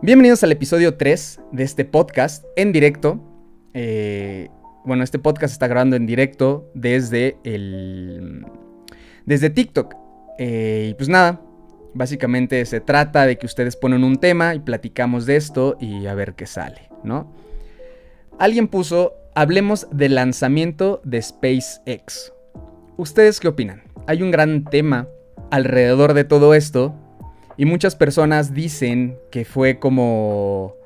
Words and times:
Bienvenidos 0.00 0.44
al 0.44 0.52
episodio 0.52 0.94
3 0.94 1.40
de 1.50 1.64
este 1.64 1.84
podcast 1.84 2.44
en 2.54 2.70
directo. 2.70 3.20
Eh, 3.74 4.48
bueno, 4.84 5.02
este 5.02 5.18
podcast 5.18 5.52
está 5.52 5.66
grabando 5.66 5.96
en 5.96 6.06
directo 6.06 6.70
desde 6.72 7.36
el. 7.42 8.46
desde 9.26 9.50
TikTok. 9.50 9.96
Eh, 10.38 10.90
y 10.90 10.94
pues 10.94 11.08
nada, 11.08 11.40
básicamente 11.94 12.64
se 12.64 12.80
trata 12.80 13.26
de 13.26 13.38
que 13.38 13.46
ustedes 13.46 13.74
ponen 13.74 14.04
un 14.04 14.18
tema 14.18 14.54
y 14.54 14.60
platicamos 14.60 15.26
de 15.26 15.34
esto 15.34 15.76
y 15.80 16.06
a 16.06 16.14
ver 16.14 16.34
qué 16.34 16.46
sale, 16.46 16.82
¿no? 17.02 17.34
Alguien 18.38 18.68
puso, 18.68 19.14
hablemos 19.34 19.88
del 19.90 20.14
lanzamiento 20.14 21.00
de 21.02 21.20
SpaceX. 21.22 22.32
¿Ustedes 22.96 23.40
qué 23.40 23.48
opinan? 23.48 23.82
Hay 24.06 24.22
un 24.22 24.30
gran 24.30 24.62
tema 24.62 25.08
alrededor 25.50 26.14
de 26.14 26.22
todo 26.22 26.54
esto 26.54 26.94
y 27.58 27.64
muchas 27.64 27.96
personas 27.96 28.54
dicen 28.54 29.18
que 29.30 29.44
fue 29.44 29.80
como 29.80 30.76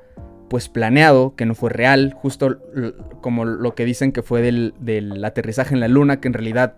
pues 0.49 0.69
planeado, 0.69 1.35
que 1.35 1.45
no 1.45 1.55
fue 1.55 1.69
real, 1.69 2.13
justo 2.13 2.59
como 3.21 3.45
lo 3.45 3.75
que 3.75 3.85
dicen 3.85 4.11
que 4.11 4.23
fue 4.23 4.41
del, 4.41 5.23
aterrizaje 5.23 5.73
en 5.73 5.79
la 5.79 5.87
luna, 5.87 6.19
que 6.19 6.27
en 6.27 6.33
realidad 6.33 6.75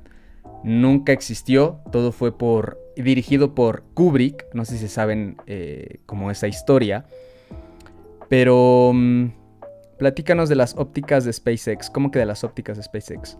nunca 0.63 1.13
existió, 1.13 1.79
todo 1.91 2.11
fue 2.11 2.37
por 2.37 2.77
dirigido 2.97 3.55
por 3.55 3.83
Kubrick, 3.93 4.45
no 4.53 4.65
sé 4.65 4.77
si 4.77 4.87
saben 4.89 5.37
eh, 5.47 5.99
como 6.05 6.29
esa 6.29 6.47
historia, 6.47 7.05
pero 8.29 8.91
mm, 8.93 9.27
platícanos 9.97 10.49
de 10.49 10.55
las 10.55 10.75
ópticas 10.75 11.23
de 11.23 11.31
SpaceX, 11.31 11.89
¿cómo 11.89 12.11
que 12.11 12.19
de 12.19 12.25
las 12.25 12.43
ópticas 12.43 12.77
de 12.77 12.83
SpaceX? 12.83 13.37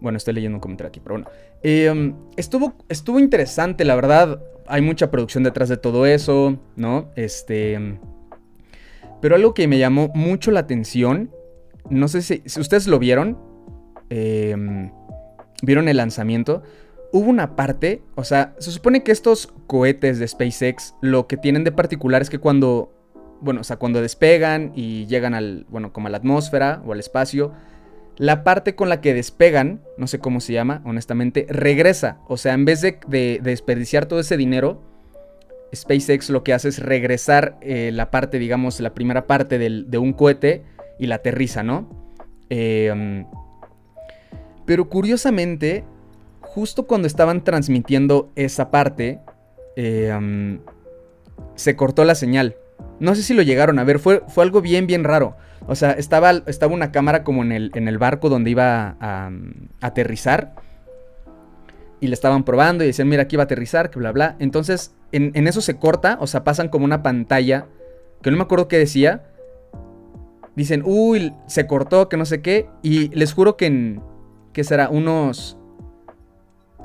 Bueno, 0.00 0.18
estoy 0.18 0.34
leyendo 0.34 0.56
un 0.56 0.60
comentario 0.60 0.88
aquí, 0.88 1.00
pero 1.00 1.14
bueno. 1.16 1.30
Em, 1.62 2.14
estuvo, 2.36 2.74
estuvo 2.88 3.18
interesante, 3.18 3.84
la 3.84 3.94
verdad 3.94 4.42
hay 4.66 4.82
mucha 4.82 5.10
producción 5.10 5.44
detrás 5.44 5.68
de 5.68 5.76
todo 5.76 6.06
eso, 6.06 6.58
¿no? 6.76 7.10
Este... 7.16 7.98
Pero 9.20 9.36
algo 9.36 9.54
que 9.54 9.66
me 9.66 9.78
llamó 9.78 10.10
mucho 10.14 10.50
la 10.50 10.60
atención, 10.60 11.30
no 11.88 12.08
sé 12.08 12.20
si, 12.20 12.42
ustedes 12.60 12.86
lo 12.86 12.98
vieron, 12.98 13.38
em, 14.10 14.90
vieron 15.62 15.88
el 15.88 15.96
lanzamiento, 15.96 16.62
hubo 17.10 17.30
una 17.30 17.56
parte, 17.56 18.02
o 18.16 18.24
sea, 18.24 18.54
se 18.58 18.70
supone 18.70 19.02
que 19.02 19.12
estos 19.12 19.54
cohetes 19.66 20.18
de 20.18 20.28
SpaceX 20.28 20.94
lo 21.00 21.26
que 21.26 21.38
tienen 21.38 21.64
de 21.64 21.72
particular 21.72 22.20
es 22.20 22.28
que 22.28 22.38
cuando, 22.38 22.92
bueno, 23.40 23.62
o 23.62 23.64
sea, 23.64 23.76
cuando 23.76 24.02
despegan 24.02 24.72
y 24.74 25.06
llegan 25.06 25.32
al, 25.32 25.64
bueno, 25.70 25.92
como 25.92 26.08
a 26.08 26.10
la 26.10 26.18
atmósfera 26.18 26.82
o 26.84 26.92
al 26.92 27.00
espacio, 27.00 27.52
la 28.16 28.44
parte 28.44 28.74
con 28.74 28.88
la 28.88 29.00
que 29.00 29.14
despegan, 29.14 29.82
no 29.98 30.06
sé 30.06 30.18
cómo 30.18 30.40
se 30.40 30.52
llama, 30.52 30.82
honestamente, 30.84 31.46
regresa. 31.48 32.18
O 32.28 32.36
sea, 32.36 32.54
en 32.54 32.64
vez 32.64 32.80
de, 32.80 33.40
desperdiciar 33.42 34.06
todo 34.06 34.20
ese 34.20 34.36
dinero, 34.36 34.82
SpaceX 35.74 36.30
lo 36.30 36.44
que 36.44 36.52
hace 36.52 36.68
es 36.68 36.78
regresar 36.78 37.58
eh, 37.60 37.90
la 37.92 38.10
parte, 38.10 38.38
digamos, 38.38 38.78
la 38.80 38.94
primera 38.94 39.26
parte 39.26 39.58
de 39.58 39.98
un 39.98 40.12
cohete 40.12 40.62
y 40.98 41.06
la 41.06 41.16
aterriza, 41.16 41.62
¿no? 41.62 41.88
Em, 42.50 43.26
pero 44.64 44.88
curiosamente, 44.88 45.84
justo 46.40 46.86
cuando 46.86 47.06
estaban 47.06 47.42
transmitiendo 47.42 48.30
esa 48.36 48.70
parte, 48.70 49.20
em, 49.76 50.60
se 51.56 51.76
cortó 51.76 52.04
la 52.04 52.14
señal. 52.14 52.56
No 53.00 53.14
sé 53.14 53.22
si 53.22 53.34
lo 53.34 53.42
llegaron 53.42 53.78
a 53.78 53.84
ver, 53.84 53.98
fue, 53.98 54.22
fue 54.28 54.44
algo 54.44 54.60
bien, 54.60 54.86
bien 54.86 55.04
raro. 55.04 55.36
O 55.66 55.74
sea, 55.74 55.92
estaba, 55.92 56.30
estaba 56.46 56.74
una 56.74 56.92
cámara 56.92 57.24
como 57.24 57.42
en 57.42 57.52
el, 57.52 57.70
en 57.74 57.88
el 57.88 57.98
barco 57.98 58.28
donde 58.28 58.50
iba 58.50 58.96
a, 59.00 59.30
aterrizar. 59.80 60.54
Y 62.00 62.08
le 62.08 62.14
estaban 62.14 62.44
probando 62.44 62.84
y 62.84 62.88
decían, 62.88 63.08
mira, 63.08 63.22
aquí 63.22 63.36
va 63.36 63.44
a 63.44 63.44
aterrizar, 63.44 63.90
que 63.90 63.98
bla, 63.98 64.12
bla. 64.12 64.36
Entonces, 64.38 64.94
en, 65.12 65.46
eso 65.46 65.62
se 65.62 65.76
corta, 65.76 66.18
o 66.20 66.26
sea, 66.26 66.44
pasan 66.44 66.68
como 66.68 66.84
una 66.84 67.02
pantalla, 67.02 67.66
que 68.22 68.30
no 68.30 68.36
me 68.36 68.42
acuerdo 68.42 68.68
qué 68.68 68.78
decía. 68.78 69.24
Dicen, 70.54 70.82
uy, 70.84 71.32
se 71.46 71.66
cortó, 71.66 72.08
que 72.08 72.16
no 72.16 72.26
sé 72.26 72.42
qué. 72.42 72.68
Y 72.82 73.08
les 73.08 73.32
juro 73.32 73.56
que 73.56 73.66
en, 73.66 74.02
¿qué 74.52 74.64
será? 74.64 74.90
Unos 74.90 75.56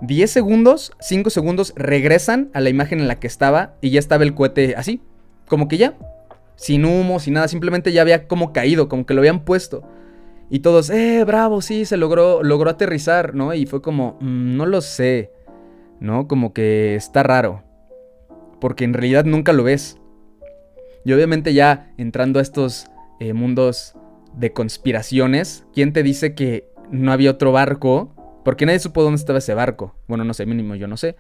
10 0.02 0.32
segundos, 0.32 0.94
5 1.02 1.30
segundos, 1.30 1.74
regresan 1.76 2.50
a 2.54 2.62
la 2.62 2.70
imagen 2.70 3.00
en 3.00 3.08
la 3.10 3.20
que 3.20 3.28
estaba 3.28 3.76
y 3.82 3.90
ya 3.90 4.00
estaba 4.00 4.24
el 4.24 4.34
cohete 4.34 4.76
así. 4.78 5.02
Como 5.50 5.68
que 5.68 5.78
ya, 5.78 5.98
sin 6.56 6.86
humo, 6.86 7.20
sin 7.20 7.34
nada, 7.34 7.48
simplemente 7.48 7.92
ya 7.92 8.02
había 8.02 8.28
como 8.28 8.54
caído, 8.54 8.88
como 8.88 9.06
que 9.06 9.14
lo 9.14 9.22
habían 9.22 9.44
puesto. 9.44 9.84
Y 10.50 10.60
todos, 10.60 10.90
eh, 10.90 11.24
bravo, 11.26 11.62
sí, 11.62 11.86
se 11.86 11.98
logró, 11.98 12.44
logró 12.44 12.70
aterrizar, 12.70 13.36
¿no? 13.36 13.54
Y 13.54 13.66
fue 13.66 13.82
como, 13.82 14.18
mm, 14.22 14.56
no 14.56 14.66
lo 14.66 14.82
sé, 14.82 15.32
¿no? 16.00 16.28
Como 16.28 16.54
que 16.54 16.96
está 16.96 17.24
raro. 17.24 17.64
Porque 18.62 18.84
en 18.84 18.94
realidad 18.94 19.26
nunca 19.26 19.54
lo 19.54 19.64
ves. 19.64 19.98
Y 21.04 21.14
obviamente 21.14 21.54
ya 21.54 21.94
entrando 21.98 22.40
a 22.40 22.42
estos 22.42 22.88
eh, 23.20 23.34
mundos 23.34 23.96
de 24.34 24.54
conspiraciones, 24.54 25.66
¿quién 25.74 25.94
te 25.94 26.04
dice 26.04 26.36
que 26.36 26.70
no 26.92 27.12
había 27.12 27.32
otro 27.32 27.52
barco? 27.52 28.14
Porque 28.44 28.66
nadie 28.66 28.80
supo 28.80 29.02
dónde 29.02 29.20
estaba 29.20 29.40
ese 29.40 29.54
barco. 29.54 29.96
Bueno, 30.08 30.24
no 30.24 30.34
sé, 30.34 30.46
mínimo 30.46 30.76
yo 30.76 30.88
no 30.88 30.98
sé 30.98 31.16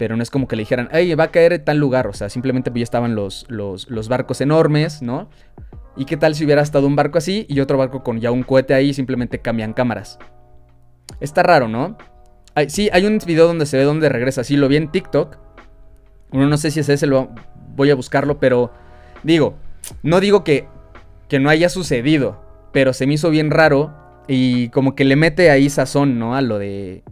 pero 0.00 0.16
no 0.16 0.22
es 0.22 0.30
como 0.30 0.48
que 0.48 0.56
le 0.56 0.62
dijeran, 0.62 0.88
hey, 0.92 1.14
va 1.14 1.24
a 1.24 1.30
caer 1.30 1.52
en 1.52 1.62
tal 1.62 1.76
lugar, 1.76 2.06
o 2.06 2.14
sea, 2.14 2.30
simplemente 2.30 2.72
ya 2.74 2.82
estaban 2.82 3.14
los, 3.14 3.44
los, 3.50 4.08
barcos 4.08 4.40
enormes, 4.40 5.02
¿no? 5.02 5.28
¿Y 5.94 6.06
qué 6.06 6.16
tal 6.16 6.34
si 6.34 6.46
hubiera 6.46 6.62
estado 6.62 6.86
un 6.86 6.96
barco 6.96 7.18
así 7.18 7.44
y 7.50 7.60
otro 7.60 7.76
barco 7.76 8.02
con 8.02 8.18
ya 8.18 8.30
un 8.30 8.42
cohete 8.42 8.72
ahí 8.72 8.88
y 8.88 8.94
simplemente 8.94 9.40
cambian 9.40 9.74
cámaras? 9.74 10.18
Está 11.20 11.42
raro, 11.42 11.68
¿no? 11.68 11.98
sí, 12.68 12.88
hay 12.94 13.04
un 13.04 13.18
video 13.18 13.46
donde 13.46 13.66
se 13.66 13.76
ve 13.76 13.84
donde 13.84 14.08
regresa, 14.08 14.42
sí, 14.42 14.56
lo 14.56 14.68
vi 14.68 14.76
en 14.76 14.90
TikTok. 14.90 15.36
Uno 16.32 16.46
no 16.46 16.56
sé 16.56 16.70
si 16.70 16.80
es 16.80 16.88
ese, 16.88 17.06
lo, 17.06 17.28
voy 17.76 17.90
a 17.90 17.94
buscarlo, 17.94 18.40
pero 18.40 18.72
digo, 19.22 19.56
no 20.02 20.20
digo 20.20 20.44
que, 20.44 20.66
que 21.28 21.40
no 21.40 21.50
haya 21.50 21.68
sucedido, 21.68 22.42
pero 22.72 22.94
se 22.94 23.06
me 23.06 23.12
hizo 23.12 23.28
bien 23.28 23.50
raro 23.50 23.94
y 24.28 24.70
como 24.70 24.94
que 24.94 25.04
le 25.04 25.16
mete 25.16 25.50
ahí 25.50 25.68
sazón, 25.68 26.18
¿no? 26.18 26.34
A 26.34 26.40
lo 26.40 26.58
de 26.58 27.02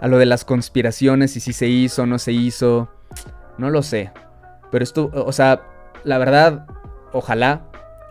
a 0.00 0.08
lo 0.08 0.18
de 0.18 0.26
las 0.26 0.44
conspiraciones 0.44 1.36
y 1.36 1.40
si 1.40 1.52
se 1.52 1.68
hizo 1.68 2.02
o 2.02 2.06
no 2.06 2.18
se 2.18 2.32
hizo. 2.32 2.88
No 3.58 3.70
lo 3.70 3.82
sé. 3.82 4.12
Pero 4.70 4.82
esto, 4.82 5.10
o 5.12 5.32
sea, 5.32 5.62
la 6.04 6.18
verdad, 6.18 6.66
ojalá, 7.12 7.62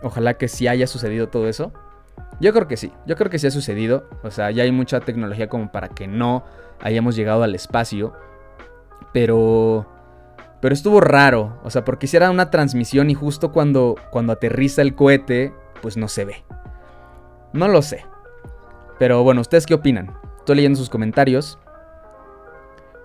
ojalá 0.02 0.34
que 0.34 0.48
sí 0.48 0.68
haya 0.68 0.86
sucedido 0.86 1.28
todo 1.28 1.48
eso. 1.48 1.72
Yo 2.40 2.52
creo 2.52 2.68
que 2.68 2.76
sí, 2.76 2.92
yo 3.06 3.16
creo 3.16 3.30
que 3.30 3.38
sí 3.38 3.46
ha 3.46 3.50
sucedido. 3.50 4.08
O 4.22 4.30
sea, 4.30 4.50
ya 4.50 4.62
hay 4.62 4.72
mucha 4.72 5.00
tecnología 5.00 5.48
como 5.48 5.70
para 5.72 5.88
que 5.88 6.06
no 6.06 6.44
hayamos 6.80 7.16
llegado 7.16 7.42
al 7.42 7.54
espacio. 7.54 8.12
Pero... 9.12 9.86
Pero 10.60 10.72
estuvo 10.72 11.00
raro, 11.00 11.60
o 11.64 11.70
sea, 11.70 11.84
porque 11.84 12.06
hiciera 12.06 12.30
una 12.30 12.50
transmisión 12.50 13.10
y 13.10 13.14
justo 13.14 13.52
cuando, 13.52 13.94
cuando 14.10 14.32
aterriza 14.32 14.80
el 14.80 14.94
cohete, 14.94 15.52
pues 15.82 15.98
no 15.98 16.08
se 16.08 16.24
ve. 16.24 16.44
No 17.52 17.68
lo 17.68 17.82
sé. 17.82 18.04
Pero 18.98 19.22
bueno, 19.22 19.42
¿ustedes 19.42 19.66
qué 19.66 19.74
opinan? 19.74 20.14
Estoy 20.38 20.56
leyendo 20.56 20.78
sus 20.78 20.88
comentarios. 20.88 21.58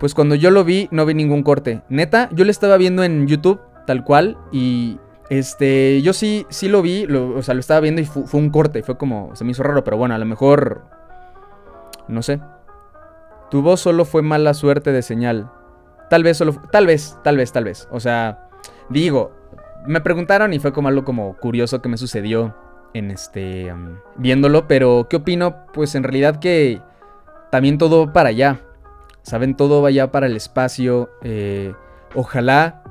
Pues 0.02 0.16
cuando 0.16 0.34
yo 0.34 0.50
lo 0.50 0.64
vi, 0.64 0.88
no 0.90 1.06
vi 1.06 1.14
ningún 1.14 1.44
corte. 1.44 1.84
Neta, 1.88 2.28
yo 2.32 2.44
lo 2.44 2.50
estaba 2.50 2.76
viendo 2.78 3.04
en 3.04 3.28
YouTube, 3.28 3.62
tal 3.86 4.04
cual, 4.04 4.36
y 4.52 4.98
este, 5.30 6.02
yo 6.02 6.12
sí, 6.14 6.48
sí 6.50 6.70
lo 6.70 6.82
vi, 6.82 7.06
o 7.06 7.44
sea, 7.44 7.54
lo 7.54 7.60
estaba 7.60 7.82
viendo 7.82 8.02
y 8.02 8.06
fue 8.06 8.40
un 8.40 8.50
corte, 8.50 8.82
fue 8.82 8.98
como, 8.98 9.36
se 9.36 9.44
me 9.44 9.52
hizo 9.52 9.62
raro, 9.62 9.84
pero 9.84 9.98
bueno, 9.98 10.16
a 10.16 10.18
lo 10.18 10.26
mejor, 10.26 10.82
no 12.08 12.24
sé. 12.24 12.40
Tu 13.52 13.62
voz 13.62 13.80
solo 13.80 14.04
fue 14.04 14.24
mala 14.24 14.56
suerte 14.56 14.92
de 14.92 15.04
señal. 15.04 15.52
Tal 16.10 16.24
vez 16.24 16.38
solo, 16.38 16.60
tal 16.72 16.88
vez, 16.88 17.20
tal 17.24 17.38
vez, 17.38 17.52
tal 17.52 17.66
vez. 17.66 17.88
O 17.92 18.00
sea, 18.00 18.50
digo, 18.90 19.34
me 19.86 20.02
preguntaron 20.02 20.52
y 20.52 20.58
fue 20.58 20.74
como 20.74 20.88
algo 20.88 21.06
como 21.06 21.38
curioso 21.38 21.80
que 21.80 21.90
me 21.90 21.98
sucedió 21.98 22.56
en 22.96 23.12
este, 23.12 23.72
viéndolo, 24.16 24.68
pero 24.68 25.06
¿qué 25.08 25.18
opino? 25.18 25.68
Pues 25.74 25.94
en 25.94 26.02
realidad 26.02 26.40
que 26.40 26.82
también 27.52 27.78
todo 27.78 28.12
para 28.12 28.30
allá. 28.30 28.62
Saben, 29.24 29.56
todo 29.56 29.82
vaya 29.82 30.12
para 30.12 30.26
el 30.26 30.36
espacio. 30.36 31.12
Eh, 31.24 31.74
ojalá 32.16 32.84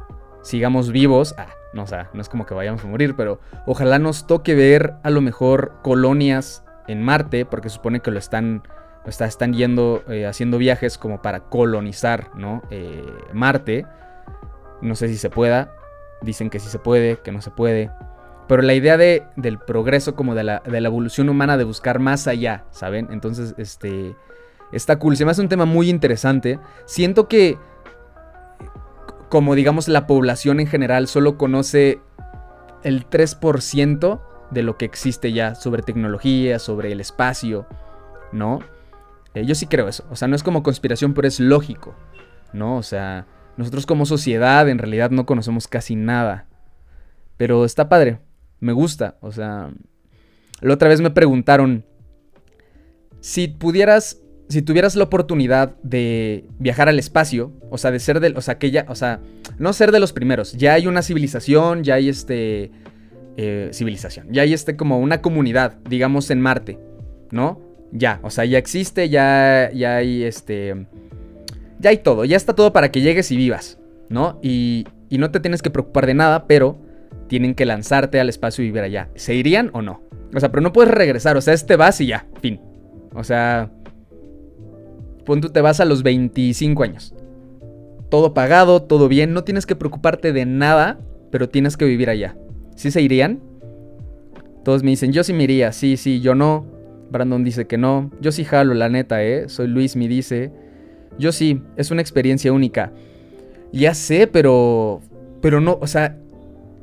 sigamos 0.43 0.93
vivos. 0.93 1.35
Ah, 1.37 1.49
no, 1.73 1.83
o 1.83 1.87
sea, 1.87 2.11
no 2.15 2.21
es 2.21 2.29
como 2.29 2.47
que 2.47 2.55
vayamos 2.55 2.85
a 2.85 2.89
morir, 2.89 3.15
pero 3.17 3.41
ojalá 3.67 3.99
nos 3.99 4.27
toque 4.27 4.54
ver 4.54 4.95
a 5.03 5.10
lo 5.10 5.21
mejor 5.21 5.75
colonias 5.83 6.65
en 6.89 7.03
Marte, 7.03 7.45
porque 7.45 7.69
supone 7.69 8.01
que 8.01 8.10
lo 8.10 8.19
están, 8.19 8.63
están 9.07 9.53
yendo, 9.54 10.03
eh, 10.09 10.27
haciendo 10.27 10.59
viajes 10.59 10.99
como 10.99 11.22
para 11.22 11.41
colonizar, 11.41 12.31
¿no? 12.34 12.63
Eh, 12.71 13.04
Marte. 13.33 13.87
No 14.83 14.95
sé 14.95 15.09
si 15.09 15.16
se 15.16 15.31
pueda. 15.31 15.72
Dicen 16.22 16.51
que 16.51 16.59
sí 16.59 16.69
se 16.69 16.78
puede, 16.78 17.19
que 17.19 17.33
no 17.33 17.43
se 17.43 17.51
puede. 17.51 17.91
Pero 18.49 18.63
la 18.63 18.75
idea 18.75 18.97
de, 18.97 19.25
del 19.37 19.59
progreso, 19.59 20.16
como 20.16 20.34
de 20.34 20.43
la, 20.43 20.60
de 20.60 20.81
la 20.81 20.89
evolución 20.89 21.28
humana, 21.28 21.57
de 21.57 21.65
buscar 21.65 22.01
más 22.01 22.27
allá, 22.27 22.65
¿saben? 22.71 23.09
Entonces, 23.13 23.54
este 23.59 24.16
Está 24.72 24.99
cool, 24.99 25.17
se 25.17 25.25
me 25.25 25.31
hace 25.31 25.41
un 25.41 25.49
tema 25.49 25.65
muy 25.65 25.89
interesante. 25.89 26.59
Siento 26.84 27.28
que, 27.28 27.59
como 29.28 29.55
digamos, 29.55 29.89
la 29.89 30.07
población 30.07 30.61
en 30.61 30.67
general 30.67 31.09
solo 31.09 31.37
conoce 31.37 32.01
el 32.83 33.09
3% 33.09 34.21
de 34.51 34.63
lo 34.63 34.77
que 34.77 34.84
existe 34.84 35.33
ya 35.33 35.55
sobre 35.55 35.83
tecnología, 35.83 36.59
sobre 36.59 36.93
el 36.93 37.01
espacio, 37.01 37.67
¿no? 38.33 38.61
Eh, 39.34 39.45
yo 39.45 39.55
sí 39.55 39.67
creo 39.67 39.89
eso. 39.89 40.05
O 40.11 40.17
sea, 40.17 40.28
no 40.28 40.37
es 40.37 40.43
como 40.43 40.63
conspiración, 40.63 41.15
pero 41.15 41.28
es 41.28 41.41
lógico, 41.41 41.95
¿no? 42.53 42.77
O 42.77 42.83
sea, 42.83 43.27
nosotros 43.57 43.87
como 43.87 44.07
sociedad 44.07 44.69
en 44.69 44.78
realidad 44.78 45.11
no 45.11 45.27
conocemos 45.27 45.69
casi 45.69 45.95
nada. 45.97 46.47
Pero 47.37 47.65
está 47.65 47.89
padre, 47.89 48.21
me 48.59 48.73
gusta. 48.73 49.16
O 49.21 49.33
sea, 49.33 49.71
la 50.61 50.75
otra 50.75 50.89
vez 50.89 51.01
me 51.01 51.11
preguntaron, 51.11 51.84
si 53.21 53.49
pudieras, 53.49 54.21
si 54.51 54.63
tuvieras 54.63 54.97
la 54.97 55.05
oportunidad 55.05 55.77
de 55.85 56.45
viajar 56.59 56.89
al 56.89 56.99
espacio, 56.99 57.53
o 57.71 57.79
sea, 57.79 57.93
de 57.93 58.01
ser 58.01 58.19
del, 58.19 58.37
o 58.37 58.41
sea, 58.41 58.59
que 58.59 58.73
ya, 58.73 58.85
o 58.89 58.97
sea, 58.97 59.21
no 59.59 59.73
ser 59.73 59.93
de 59.93 60.01
los 60.01 60.13
primeros, 60.13 60.55
ya 60.55 60.75
hay 60.75 60.89
una 60.89 61.03
civilización, 61.03 61.85
ya 61.85 61.95
hay 61.95 62.09
este, 62.09 62.73
eh, 63.37 63.71
civilización, 63.73 64.27
ya 64.33 64.43
hay 64.43 64.53
este 64.53 64.77
como 64.77 64.99
una 64.99 65.23
comunidad, 65.23 65.77
digamos, 65.89 66.31
en 66.33 66.41
Marte, 66.41 66.81
¿no? 67.31 67.61
Ya, 67.93 68.19
o 68.23 68.31
sea, 68.31 68.45
ya 68.45 68.59
existe, 68.59 69.09
ya, 69.09 69.71
ya 69.73 69.97
hay 69.97 70.25
este, 70.25 70.87
ya 71.79 71.91
hay 71.91 71.99
todo, 71.99 72.25
ya 72.25 72.37
está 72.37 72.53
todo 72.55 72.73
para 72.73 72.91
que 72.91 73.03
llegues 73.03 73.31
y 73.31 73.37
vivas, 73.37 73.79
¿no? 74.09 74.41
Y, 74.43 74.85
y 75.09 75.19
no 75.19 75.31
te 75.31 75.39
tienes 75.39 75.63
que 75.63 75.71
preocupar 75.71 76.07
de 76.07 76.15
nada, 76.15 76.49
pero 76.49 76.77
tienen 77.29 77.55
que 77.55 77.67
lanzarte 77.67 78.19
al 78.19 78.29
espacio 78.29 78.65
y 78.65 78.67
vivir 78.67 78.83
allá. 78.83 79.11
¿Se 79.15 79.33
irían 79.33 79.71
o 79.75 79.81
no? 79.83 80.03
O 80.35 80.41
sea, 80.41 80.51
pero 80.51 80.61
no 80.61 80.73
puedes 80.73 80.93
regresar, 80.93 81.37
o 81.37 81.41
sea, 81.41 81.55
este 81.55 81.77
vas 81.77 82.01
y 82.01 82.07
ya, 82.07 82.27
fin. 82.41 82.61
O 83.15 83.23
sea, 83.23 83.71
pon 85.25 85.41
tú 85.41 85.51
te 85.51 85.61
vas 85.61 85.81
a 85.81 85.84
los 85.84 86.03
25 86.03 86.83
años. 86.83 87.15
Todo 88.09 88.34
pagado, 88.34 88.83
todo 88.83 89.09
bien, 89.09 89.33
no 89.33 89.45
tienes 89.45 89.67
que 89.67 89.77
preocuparte 89.77 90.33
de 90.33 90.47
nada, 90.47 90.99
pero 91.31 91.49
tienes 91.49 91.77
que 91.77 91.84
vivir 91.84 92.11
allá. 92.11 92.37
¿Sí 92.75 92.91
se 92.91 93.03
irían? 93.03 93.41
Todos 94.65 94.83
me 94.83 94.91
dicen, 94.91 95.13
yo 95.13 95.25
sí 95.25 95.33
me 95.33 95.45
iría, 95.45 95.72
sí, 95.72 95.97
sí, 95.97 96.21
yo 96.21 96.34
no. 96.34 96.67
Brandon 97.11 97.45
dice 97.45 97.67
que 97.67 97.78
no. 97.78 98.11
Yo 98.21 98.33
sí 98.33 98.45
jalo, 98.45 98.75
la 98.75 98.89
neta, 98.89 99.22
¿eh? 99.25 99.49
Soy 99.49 99.69
Luis, 99.69 99.97
me 99.97 100.09
dice. 100.09 100.53
Yo 101.19 101.33
sí, 101.33 101.63
es 101.77 101.91
una 101.91 102.03
experiencia 102.03 102.53
única. 102.53 102.93
Ya 103.73 103.95
sé, 103.95 104.27
pero... 104.27 105.01
Pero 105.41 105.61
no, 105.61 105.78
o 105.81 105.87
sea, 105.87 106.19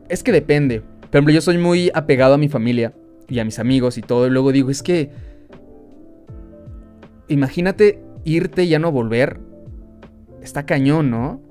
es 0.10 0.24
que 0.24 0.31
depende. 0.31 0.81
Por 0.81 1.10
ejemplo, 1.12 1.33
yo 1.33 1.42
soy 1.42 1.57
muy 1.57 1.92
apegado 1.94 2.33
a 2.33 2.38
mi 2.38 2.50
familia 2.50 2.94
y 3.30 3.40
a 3.40 3.45
mis 3.45 3.60
amigos 3.60 3.98
y 3.98 4.01
todo. 4.01 4.28
Y 4.28 4.30
luego 4.30 4.51
digo, 4.51 4.72
es 4.72 4.81
que 4.81 5.12
imagínate 7.28 8.00
irte 8.27 8.63
y 8.63 8.69
ya 8.69 8.79
no 8.79 8.91
volver. 8.91 9.39
Está 10.41 10.65
cañón, 10.65 11.09
¿no? 11.09 11.41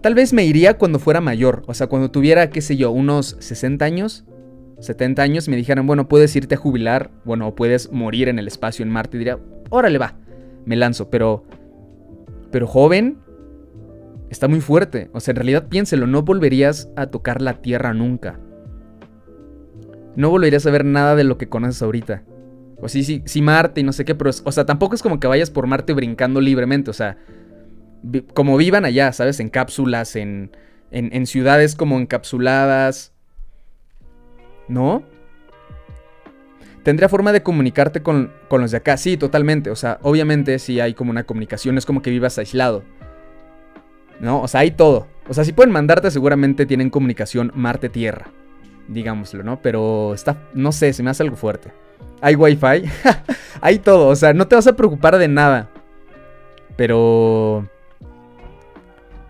Tal 0.00 0.14
vez 0.14 0.32
me 0.32 0.44
iría 0.44 0.76
cuando 0.76 0.98
fuera 0.98 1.20
mayor, 1.20 1.62
o 1.66 1.74
sea, 1.74 1.86
cuando 1.86 2.10
tuviera, 2.10 2.50
qué 2.50 2.60
sé 2.60 2.76
yo, 2.76 2.90
unos 2.90 3.36
60 3.40 3.84
años, 3.84 4.24
70 4.78 5.22
años, 5.22 5.48
me 5.48 5.56
dijeran, 5.56 5.86
bueno, 5.86 6.06
puedes 6.06 6.36
irte 6.36 6.54
a 6.54 6.58
jubilar, 6.58 7.10
bueno, 7.24 7.48
o 7.48 7.54
puedes 7.54 7.90
morir 7.90 8.28
en 8.28 8.38
el 8.38 8.46
espacio 8.46 8.84
en 8.84 8.90
Marte, 8.90 9.16
y 9.16 9.18
diría, 9.20 9.38
órale 9.70 9.98
va, 9.98 10.16
me 10.64 10.76
lanzo, 10.76 11.10
pero, 11.10 11.44
pero 12.52 12.66
joven, 12.66 13.18
está 14.30 14.48
muy 14.48 14.60
fuerte, 14.60 15.10
o 15.12 15.20
sea, 15.20 15.32
en 15.32 15.36
realidad 15.36 15.68
piénselo, 15.68 16.06
no 16.06 16.22
volverías 16.22 16.90
a 16.94 17.06
tocar 17.06 17.40
la 17.40 17.62
Tierra 17.62 17.94
nunca. 17.94 18.38
No 20.14 20.30
volverías 20.30 20.66
a 20.66 20.70
ver 20.70 20.84
nada 20.84 21.14
de 21.14 21.24
lo 21.24 21.36
que 21.36 21.48
conoces 21.48 21.82
ahorita. 21.82 22.22
O 22.80 22.88
sí, 22.88 23.04
sí, 23.04 23.22
sí, 23.24 23.40
Marte 23.40 23.80
y 23.80 23.84
no 23.84 23.92
sé 23.92 24.04
qué, 24.04 24.14
pero, 24.14 24.30
o 24.30 24.52
sea, 24.52 24.66
tampoco 24.66 24.94
es 24.94 25.02
como 25.02 25.18
que 25.18 25.26
vayas 25.26 25.50
por 25.50 25.66
Marte 25.66 25.94
brincando 25.94 26.40
libremente, 26.40 26.90
o 26.90 26.94
sea, 26.94 27.16
como 28.34 28.56
vivan 28.56 28.84
allá, 28.84 29.12
¿sabes? 29.12 29.40
En 29.40 29.48
cápsulas, 29.48 30.14
en, 30.14 30.50
en, 30.90 31.26
ciudades 31.26 31.74
como 31.74 31.98
encapsuladas. 31.98 33.12
¿No? 34.68 35.02
¿Tendría 36.82 37.08
forma 37.08 37.32
de 37.32 37.42
comunicarte 37.42 38.02
con, 38.02 38.32
con, 38.48 38.60
los 38.60 38.70
de 38.70 38.76
acá? 38.76 38.96
Sí, 38.96 39.16
totalmente. 39.16 39.70
O 39.70 39.76
sea, 39.76 39.98
obviamente 40.02 40.58
si 40.58 40.78
hay 40.78 40.94
como 40.94 41.10
una 41.10 41.24
comunicación, 41.24 41.78
es 41.78 41.86
como 41.86 42.02
que 42.02 42.10
vivas 42.10 42.38
aislado. 42.38 42.84
¿No? 44.20 44.42
O 44.42 44.48
sea, 44.48 44.60
hay 44.60 44.70
todo. 44.72 45.08
O 45.28 45.34
sea, 45.34 45.44
si 45.44 45.52
pueden 45.52 45.72
mandarte, 45.72 46.10
seguramente 46.10 46.66
tienen 46.66 46.90
comunicación 46.90 47.50
Marte-Tierra. 47.54 48.26
Digámoslo, 48.86 49.42
¿no? 49.42 49.60
Pero 49.62 50.14
está, 50.14 50.36
no 50.54 50.70
sé, 50.70 50.92
se 50.92 51.02
me 51.02 51.10
hace 51.10 51.24
algo 51.24 51.36
fuerte 51.36 51.72
hay 52.20 52.34
wifi, 52.34 52.90
hay 53.60 53.78
todo, 53.78 54.08
o 54.08 54.16
sea, 54.16 54.32
no 54.32 54.48
te 54.48 54.56
vas 54.56 54.66
a 54.66 54.76
preocupar 54.76 55.18
de 55.18 55.28
nada. 55.28 55.68
Pero... 56.76 57.68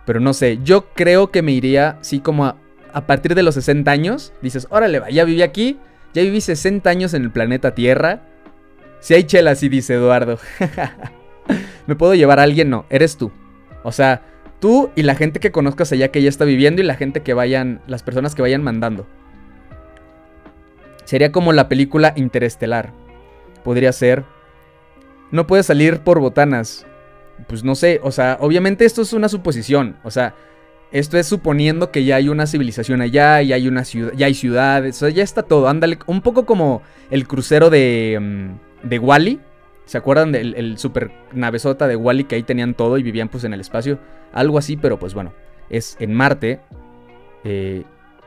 Pero 0.05 0.21
no 0.21 0.35
sé, 0.35 0.61
yo 0.63 0.87
creo 0.95 1.33
que 1.33 1.43
me 1.43 1.51
iría, 1.51 1.99
sí, 2.01 2.21
como 2.21 2.47
a, 2.47 3.07
partir 3.07 3.35
de 3.35 3.43
los 3.43 3.57
60 3.57 3.91
años, 3.91 4.33
dices, 4.41 4.69
órale, 4.71 5.01
va, 5.01 5.11
ya 5.11 5.25
viví 5.25 5.43
aquí, 5.43 5.79
ya 6.15 6.23
viví 6.23 6.41
60 6.41 6.89
años 6.89 7.13
en 7.13 7.25
el 7.25 7.33
planeta 7.33 7.75
Tierra. 7.75 8.23
Si 9.01 9.15
hay 9.15 9.25
chela, 9.25 9.57
sí 9.57 9.69
dice 9.69 9.95
Eduardo. 9.95 10.39
¿Me 11.87 11.97
puedo 11.97 12.15
llevar 12.15 12.39
a 12.39 12.45
alguien? 12.45 12.71
No, 12.71 12.87
eres 12.89 13.17
tú. 13.17 13.33
O 13.83 13.91
sea, 13.91 14.23
tú 14.61 14.91
y 14.95 15.03
la 15.03 15.17
gente 15.17 15.41
que 15.41 15.53
conozcas 15.53 15.93
allá 15.93 16.13
que 16.13 16.23
ya 16.23 16.29
está 16.29 16.45
viviendo 16.45 16.81
y 16.81 16.85
la 16.85 16.95
gente 16.95 17.23
que 17.23 17.35
vayan, 17.35 17.83
las 17.87 18.03
personas 18.05 18.35
que 18.35 18.43
vayan 18.43 18.63
mandando. 18.63 19.07
Sería 21.07 21.31
como 21.33 21.53
la 21.53 21.69
película 21.69 22.13
Interestelar. 22.17 22.93
Podría 23.65 23.93
ser. 23.93 24.25
No 25.31 25.47
puedes 25.47 25.67
salir 25.67 26.01
por 26.01 26.21
botanas. 26.21 26.85
Pues 27.47 27.63
no 27.65 27.75
sé, 27.77 28.01
o 28.03 28.11
sea, 28.11 28.39
obviamente 28.41 28.85
esto 28.85 29.03
es 29.03 29.13
una 29.13 29.29
suposición. 29.29 29.97
O 30.03 30.11
sea, 30.11 30.35
esto 30.91 31.17
es 31.17 31.27
suponiendo 31.27 31.93
que 31.93 32.05
ya 32.05 32.17
hay 32.17 32.29
una 32.29 32.47
civilización 32.47 33.01
allá, 33.01 33.41
y 33.43 33.53
hay 33.53 33.69
una 33.69 33.85
ciudad, 33.85 34.13
ya 34.17 34.27
hay 34.27 34.35
ciudades, 34.35 34.97
o 34.97 35.07
sea, 35.07 35.11
ya 35.11 35.23
está 35.23 35.45
todo. 35.45 35.69
Ándale, 35.69 35.99
un 36.07 36.23
poco 36.23 36.45
como 36.45 36.83
el 37.11 37.29
crucero 37.29 37.71
de, 37.71 38.19
mm, 38.21 38.89
de 38.89 38.99
Wally. 38.99 39.41
¿Se 39.85 39.99
acuerdan 39.99 40.33
del 40.33 40.77
super 40.79 41.13
navezota 41.33 41.87
de 41.87 41.95
Wally 41.95 42.25
que 42.25 42.35
ahí 42.35 42.43
tenían 42.43 42.75
todo 42.75 42.99
y 42.99 43.05
vivían 43.05 43.29
pues 43.29 43.45
en 43.45 43.55
el 43.55 43.61
espacio? 43.61 44.01
Algo 44.33 44.59
así, 44.59 44.77
pero 44.77 44.99
pues 44.99 45.15
bueno, 45.15 45.33
es 45.71 45.97
en 46.01 46.13
Marte 46.13 46.59
eh, 47.45 47.85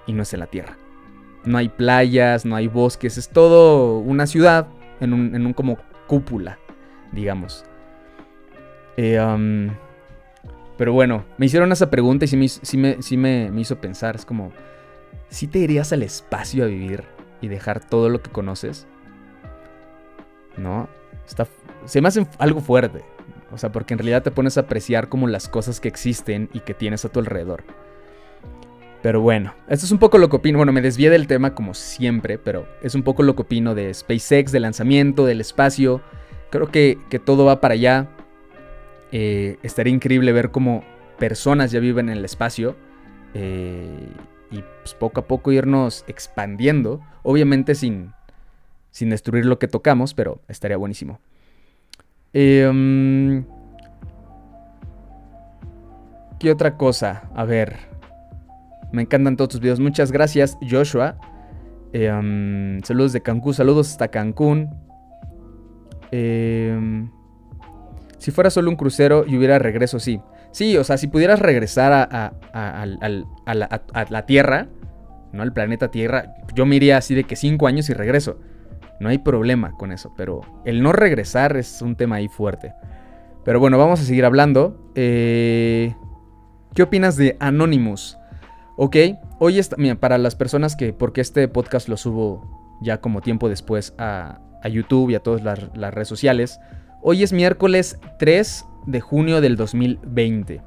y 0.08 0.14
no 0.14 0.24
es 0.24 0.34
en 0.34 0.40
la 0.40 0.48
Tierra. 0.48 0.78
No 1.46 1.58
hay 1.58 1.70
playas, 1.70 2.46
no 2.46 2.56
hay 2.56 2.68
bosques, 2.68 3.18
es 3.18 3.30
todo 3.30 4.00
una 4.00 4.28
ciudad 4.28 4.68
en 5.00 5.14
un, 5.14 5.54
como 5.54 5.78
cúpula, 6.08 6.60
digamos. 7.12 7.66
Eh, 8.98 9.18
pero 10.80 10.94
bueno, 10.94 11.26
me 11.38 11.46
hicieron 11.46 11.74
esa 11.74 11.90
pregunta 11.90 12.24
y 12.24 12.28
sí, 12.30 12.78
me, 12.78 12.98
me, 13.52 13.62
hizo 13.62 13.82
pensar, 13.82 14.16
es 14.16 14.26
como, 14.26 14.54
¿sí 15.28 15.48
te 15.48 15.60
irías 15.60 15.92
al 15.92 16.04
espacio 16.04 16.64
a 16.64 16.68
vivir 16.68 17.04
y 17.42 17.50
dejar 17.50 17.84
todo 17.84 18.08
lo 18.08 18.22
que 18.22 18.32
conoces? 18.32 18.88
¿No? 20.56 20.88
Está, 21.28 21.48
se 21.84 22.00
me 22.02 22.08
hace 22.08 22.26
algo 22.38 22.62
fuerte. 22.62 23.04
O 23.52 23.58
sea, 23.58 23.74
porque 23.74 23.94
en 23.94 23.98
realidad 23.98 24.24
te 24.24 24.32
pones 24.32 24.58
a 24.58 24.62
apreciar 24.62 25.10
como 25.10 25.28
las 25.28 25.50
cosas 25.50 25.82
que 25.82 25.90
existen 25.90 26.50
y 26.54 26.62
que 26.62 26.74
tienes 26.74 27.04
a 27.04 27.10
tu 27.10 27.20
alrededor. 27.20 27.66
Pero 29.02 29.22
bueno, 29.22 29.54
esto 29.70 29.86
es 29.86 29.92
un 29.92 29.98
poco 29.98 30.18
lo 30.18 30.30
que 30.30 30.36
opino. 30.36 30.58
Bueno, 30.58 30.74
me 30.74 30.82
desvié 30.82 31.10
del 31.10 31.28
tema 31.28 31.56
como 31.56 31.74
siempre, 31.74 32.38
pero 32.38 32.68
es 32.82 32.96
un 32.96 33.04
poco 33.04 33.24
lo 33.24 33.36
que 33.36 33.44
opino 33.44 33.74
de 33.74 33.94
SpaceX, 33.94 34.52
del 34.52 34.64
lanzamiento, 34.64 35.26
del 35.26 35.40
espacio. 35.40 36.02
Creo 36.50 36.68
que, 36.68 36.98
todo 37.24 37.46
va 37.46 37.62
para 37.62 37.76
allá. 37.76 38.10
Eh, 39.12 39.58
estaría 39.64 39.94
increíble 39.94 40.34
ver 40.34 40.52
cómo 40.52 40.84
personas 41.18 41.72
ya 41.72 41.80
viven 41.80 42.10
en 42.10 42.18
el 42.18 42.26
espacio. 42.26 42.76
Eh, 43.34 44.10
y 44.52 44.64
pues 44.82 44.94
poco 44.96 45.22
a 45.22 45.28
poco 45.28 45.52
irnos 45.52 46.04
expandiendo. 46.08 47.02
Obviamente 47.24 47.76
sin, 47.76 48.12
sin 48.92 49.12
destruir 49.12 49.46
lo 49.46 49.60
que 49.60 49.68
tocamos, 49.68 50.14
pero 50.14 50.42
estaría 50.50 50.78
buenísimo. 50.78 51.20
Em, 52.34 53.46
¿Qué 56.40 56.52
otra 56.52 56.78
cosa? 56.78 57.30
A 57.34 57.46
ver. 57.46 57.89
Me 58.92 59.04
encantan 59.04 59.38
todos 59.38 59.50
tus 59.50 59.60
videos. 59.60 59.80
Muchas 59.80 60.12
gracias, 60.12 60.58
Joshua. 60.70 61.18
Em, 61.94 62.82
saludos 62.84 63.14
de 63.14 63.22
Cancún. 63.22 63.54
Saludos 63.54 63.92
hasta 63.92 64.08
Cancún. 64.10 64.70
Em, 66.12 67.10
si 68.18 68.32
fuera 68.32 68.50
solo 68.50 68.70
un 68.70 68.76
crucero 68.76 69.26
y 69.28 69.38
hubiera 69.38 69.60
regreso, 69.60 70.00
sí. 70.00 70.22
Sí, 70.52 70.76
o 70.78 70.84
sea, 70.84 70.98
si 70.98 71.08
pudieras 71.08 71.40
regresar 71.40 71.94
a, 71.94 72.34
la, 74.10 74.26
Tierra, 74.26 74.68
¿no? 75.32 75.44
Al 75.44 75.54
planeta 75.54 75.92
Tierra, 75.92 76.36
yo 76.56 76.66
me 76.66 76.76
iría 76.76 76.98
así 76.98 77.14
de 77.14 77.24
que 77.24 77.36
cinco 77.36 77.68
años 77.68 77.90
y 77.90 77.94
regreso. 77.94 78.40
No 79.00 79.10
hay 79.10 79.20
problema 79.20 79.72
con 79.72 79.92
eso, 79.92 80.14
pero 80.18 80.42
el 80.66 80.82
no 80.82 80.92
regresar 80.92 81.56
es 81.56 81.82
un 81.82 81.96
tema 81.96 82.18
ahí 82.18 82.28
fuerte. 82.28 82.74
Pero 83.46 83.60
bueno, 83.60 83.78
vamos 83.78 84.02
a 84.02 84.04
seguir 84.04 84.26
hablando. 84.26 84.92
Eh, 84.96 85.96
¿Qué 86.74 86.84
opinas 86.84 87.16
de 87.16 87.38
Anonymous? 87.40 88.18
Ok, 88.82 88.96
hoy 89.40 89.60
está, 89.60 89.76
mira, 89.78 89.96
para 89.96 90.18
las 90.18 90.36
personas 90.36 90.78
que, 90.78 90.94
porque 90.94 91.20
este 91.20 91.50
podcast 91.50 91.90
lo 91.90 91.98
subo 91.98 92.78
ya 92.82 93.02
como 93.02 93.20
tiempo 93.20 93.50
después 93.50 93.94
a, 93.98 94.40
YouTube 94.72 95.10
y 95.10 95.16
a 95.16 95.20
todas 95.20 95.44
las, 95.44 95.94
redes 95.94 96.08
sociales, 96.08 96.62
hoy 97.02 97.24
es 97.24 97.34
miércoles 97.34 98.00
3 98.20 98.66
de 98.86 99.02
junio 99.02 99.42
del 99.42 99.58
2020. 99.58 100.62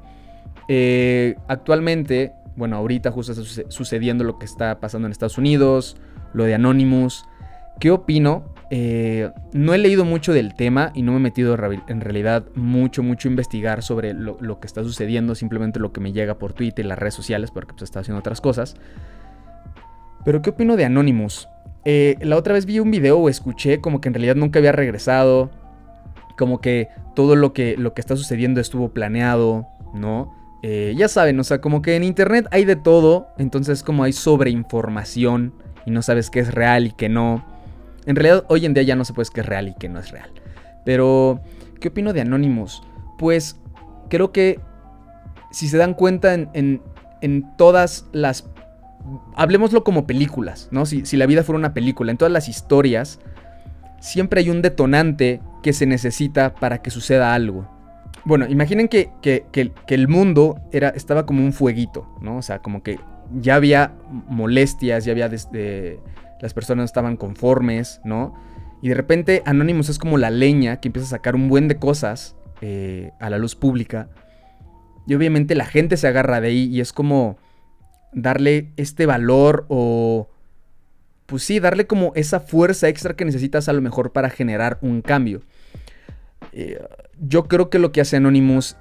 Eh, 0.67 1.35
actualmente, 1.47 2.33
bueno, 2.55 2.75
ahorita 2.75 3.09
justo 3.09 3.31
está 3.31 3.63
sucediendo 3.71 4.23
lo 4.23 4.37
que 4.37 4.45
está 4.45 4.79
pasando 4.79 5.07
en 5.07 5.11
Estados 5.11 5.39
Unidos, 5.39 5.97
lo 6.33 6.43
de 6.43 6.53
Anonymous. 6.53 7.25
¿Qué 7.79 7.89
opino? 7.89 8.52
Eh, 8.75 9.29
no 9.51 9.75
he 9.75 9.77
leído 9.77 10.03
mucho 10.03 10.33
del 10.33 10.55
tema 10.55 10.91
y 10.95 11.03
no 11.03 11.11
me 11.11 11.19
he 11.19 11.21
metido 11.21 11.55
en 11.87 12.01
realidad 12.01 12.43
mucho, 12.55 13.03
mucho 13.03 13.27
a 13.27 13.29
investigar 13.29 13.83
sobre 13.83 14.15
lo, 14.15 14.59
que 14.59 14.65
está 14.65 14.81
sucediendo, 14.81 15.35
simplemente 15.35 15.79
lo 15.79 15.93
que 15.93 16.01
me 16.01 16.11
llega 16.11 16.39
por 16.39 16.53
Twitter 16.53 16.83
y 16.83 16.87
las 16.87 16.97
redes 16.97 17.13
sociales, 17.13 17.51
porque 17.51 17.73
pues 17.73 17.83
está 17.83 17.99
haciendo 17.99 18.17
otras 18.17 18.41
cosas. 18.41 18.75
Pero 20.25 20.41
¿qué 20.41 20.49
opino 20.49 20.75
de 20.75 20.85
Anonymous? 20.85 21.47
Eh, 21.85 22.17
la 22.21 22.35
otra 22.35 22.55
vez 22.55 22.65
vi 22.65 22.79
un 22.79 22.89
video 22.89 23.19
o 23.19 23.29
escuché 23.29 23.79
como 23.79 24.01
que 24.01 24.07
en 24.07 24.15
realidad 24.15 24.35
nunca 24.35 24.57
había 24.57 24.71
regresado. 24.71 25.51
Como 26.35 26.59
que 26.59 26.87
todo 27.15 27.35
lo 27.35 27.53
que, 27.53 27.77
lo 27.77 27.93
que 27.93 28.01
está 28.01 28.17
sucediendo 28.17 28.59
estuvo 28.59 28.89
planeado, 28.89 29.67
¿no? 29.93 30.33
Eh, 30.63 30.95
ya 30.97 31.09
saben, 31.09 31.39
o 31.39 31.43
sea, 31.43 31.61
como 31.61 31.83
que 31.83 31.95
en 31.95 32.03
internet 32.03 32.47
hay 32.49 32.65
de 32.65 32.75
todo, 32.75 33.27
entonces 33.37 33.83
como 33.83 34.03
hay 34.03 34.13
sobreinformación 34.13 35.53
y 35.85 35.91
no 35.91 36.01
sabes 36.01 36.31
qué 36.31 36.39
es 36.39 36.51
real 36.51 36.87
y 36.87 36.91
qué 36.93 37.07
no. 37.07 37.52
En 38.05 38.15
realidad 38.15 38.45
hoy 38.49 38.65
en 38.65 38.73
día 38.73 38.83
ya 38.83 38.95
no 38.95 39.05
se 39.05 39.13
puede 39.13 39.29
qué 39.33 39.41
es 39.41 39.45
real 39.45 39.69
y 39.69 39.75
qué 39.75 39.89
no 39.89 39.99
es 39.99 40.11
real. 40.11 40.29
Pero, 40.85 41.41
¿qué 41.79 41.89
opino 41.89 42.13
de 42.13 42.21
Anonymous? 42.21 42.83
Pues 43.17 43.59
creo 44.09 44.31
que 44.31 44.59
si 45.51 45.67
se 45.67 45.77
dan 45.77 45.93
cuenta 45.93 46.33
en, 46.33 46.81
en, 47.21 47.55
todas 47.57 48.07
las... 48.11 48.49
Hablemoslo 49.35 49.83
como 49.83 50.07
películas, 50.07 50.69
¿no? 50.71 50.85
Si, 50.85 51.05
si 51.05 51.17
la 51.17 51.25
vida 51.25 51.43
fuera 51.43 51.59
una 51.59 51.73
película, 51.73 52.11
en 52.11 52.17
todas 52.17 52.31
las 52.31 52.49
historias, 52.49 53.19
siempre 53.99 54.41
hay 54.41 54.49
un 54.49 54.61
detonante 54.61 55.41
que 55.61 55.73
se 55.73 55.85
necesita 55.85 56.53
para 56.55 56.81
que 56.81 56.89
suceda 56.89 57.33
algo. 57.33 57.67
Bueno, 58.25 58.45
imaginen 58.47 58.87
que, 58.87 59.11
el 59.87 60.07
mundo 60.07 60.61
era, 60.71 60.89
estaba 60.89 61.25
como 61.25 61.43
un 61.43 61.53
fueguito, 61.53 62.07
¿no? 62.21 62.37
O 62.37 62.41
sea, 62.41 62.59
como 62.59 62.83
que 62.83 62.99
ya 63.39 63.55
había 63.55 63.93
molestias, 64.27 65.05
ya 65.05 65.11
había 65.11 65.29
desde... 65.29 65.99
Las 66.43 66.53
personas 66.53 66.89
estaban 66.89 67.15
conformes, 67.15 68.01
¿no? 68.03 68.33
Y 68.81 68.89
de 68.89 68.95
repente 68.95 69.43
Anonymous 69.45 69.87
es 69.87 69.97
como 69.97 70.17
la 70.17 70.29
leña 70.29 70.81
que 70.81 70.89
empieza 70.89 71.07
a 71.07 71.11
sacar 71.11 71.35
un 71.35 71.47
buen 71.47 71.69
de 71.69 71.77
cosas 71.77 72.35
eh, 72.59 73.11
a 73.21 73.29
la 73.29 73.37
luz 73.37 73.55
pública. 73.55 74.09
Y 75.07 75.15
obviamente 75.15 75.55
la 75.55 75.63
gente 75.63 75.95
se 75.95 76.05
agarra 76.05 76.41
de 76.41 76.49
ahí 76.49 76.65
y 76.65 76.81
es 76.81 76.91
como 76.91 77.37
darle 78.11 78.73
este 78.75 79.05
valor 79.05 79.65
o... 79.69 80.27
Pues 81.27 81.43
sí, 81.43 81.61
darle 81.61 81.87
como 81.87 82.11
esa 82.13 82.41
fuerza 82.41 82.89
extra 82.89 83.15
que 83.15 83.23
necesitas 83.23 83.69
a 83.69 83.73
lo 83.73 83.81
mejor 83.81 84.11
para 84.11 84.29
generar 84.29 84.79
un 84.81 85.01
cambio. 85.01 85.43
Eh, 86.51 86.77
yo 87.21 87.45
creo 87.45 87.69
que 87.69 87.79
lo 87.79 87.93
que 87.93 88.01
hace 88.01 88.17
Anonymous 88.17 88.75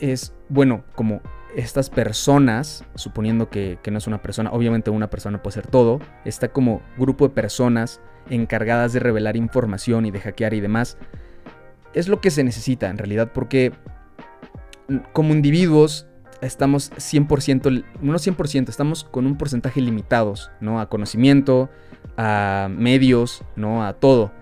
es, 0.00 0.34
bueno, 0.48 0.84
como 0.94 1.20
estas 1.56 1.90
personas, 1.90 2.84
suponiendo 2.94 3.48
que, 3.50 3.78
no 3.90 3.98
es 3.98 4.06
una 4.06 4.22
persona, 4.22 4.50
obviamente 4.52 4.90
una 4.90 5.10
persona 5.10 5.42
puede 5.42 5.54
ser 5.54 5.66
todo, 5.66 6.00
está 6.24 6.48
como 6.48 6.82
grupo 6.96 7.28
de 7.28 7.34
personas 7.34 8.00
encargadas 8.30 8.92
de 8.92 9.00
revelar 9.00 9.36
información 9.36 10.06
y 10.06 10.10
de 10.10 10.20
hackear 10.20 10.54
y 10.54 10.60
demás, 10.60 10.98
es 11.94 12.08
lo 12.08 12.20
que 12.20 12.30
se 12.30 12.44
necesita 12.44 12.90
en 12.90 12.98
realidad, 12.98 13.32
porque 13.32 13.72
como 15.12 15.32
individuos 15.32 16.06
estamos 16.40 16.92
100%, 16.92 17.84
no 18.00 18.14
100%, 18.14 18.68
estamos 18.68 19.04
con 19.04 19.26
un 19.26 19.36
porcentaje 19.36 19.80
limitados, 19.80 20.50
¿no? 20.60 20.80
A 20.80 20.88
conocimiento, 20.88 21.70
a 22.16 22.68
medios, 22.70 23.42
¿no? 23.56 23.84
A 23.84 23.94
todo. 23.94 24.32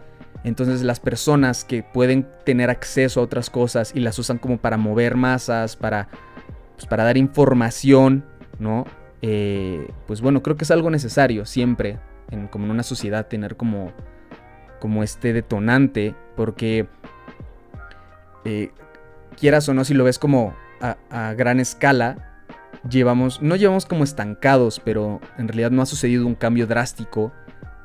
Entonces 0.47 0.83
las 0.85 1.01
personas 1.01 1.65
que 1.65 1.83
pueden 1.83 2.25
tener 2.45 2.71
acceso 2.71 3.19
a 3.19 3.25
otras 3.25 3.51
cosas 3.51 3.91
y 3.97 3.99
las 3.99 4.17
usan 4.21 4.39
como 4.39 4.59
para 4.59 4.77
mover 4.77 5.17
masas, 5.17 5.75
para, 5.75 6.09
pues, 6.77 6.87
para 6.87 7.03
dar 7.03 7.17
información, 7.17 8.25
¿no? 8.61 8.87
Eh, 9.23 9.91
pues 10.07 10.21
bueno, 10.21 10.45
creo 10.45 10.57
que 10.57 10.63
es 10.63 10.71
algo 10.71 10.89
necesario 10.89 11.47
siempre, 11.47 11.99
en, 12.31 12.47
como 12.47 12.67
en 12.67 12.71
una 12.71 12.85
sociedad, 12.85 13.27
tener 13.27 13.57
como, 13.57 13.91
como 14.79 15.03
este 15.03 15.33
detonante, 15.33 16.15
porque 16.37 16.87
eh, 18.45 18.71
quieras 19.37 19.69
o 19.69 19.75
no, 19.75 19.85
si 19.85 19.95
lo 19.95 20.05
ves 20.05 20.21
como 20.21 20.55
a, 20.81 20.97
a, 21.11 21.35
gran 21.35 21.59
escala, 21.59 22.45
llevamos, 22.89 23.43
no 23.43 23.57
llevamos 23.57 23.85
como 23.85 24.05
estancados, 24.05 24.79
pero 24.79 25.21
en 25.39 25.49
realidad 25.49 25.73
no 25.73 25.83
ha 25.83 25.87
sucedido 25.87 26.25
un 26.25 26.37
cambio 26.37 26.69
drástico 26.69 27.33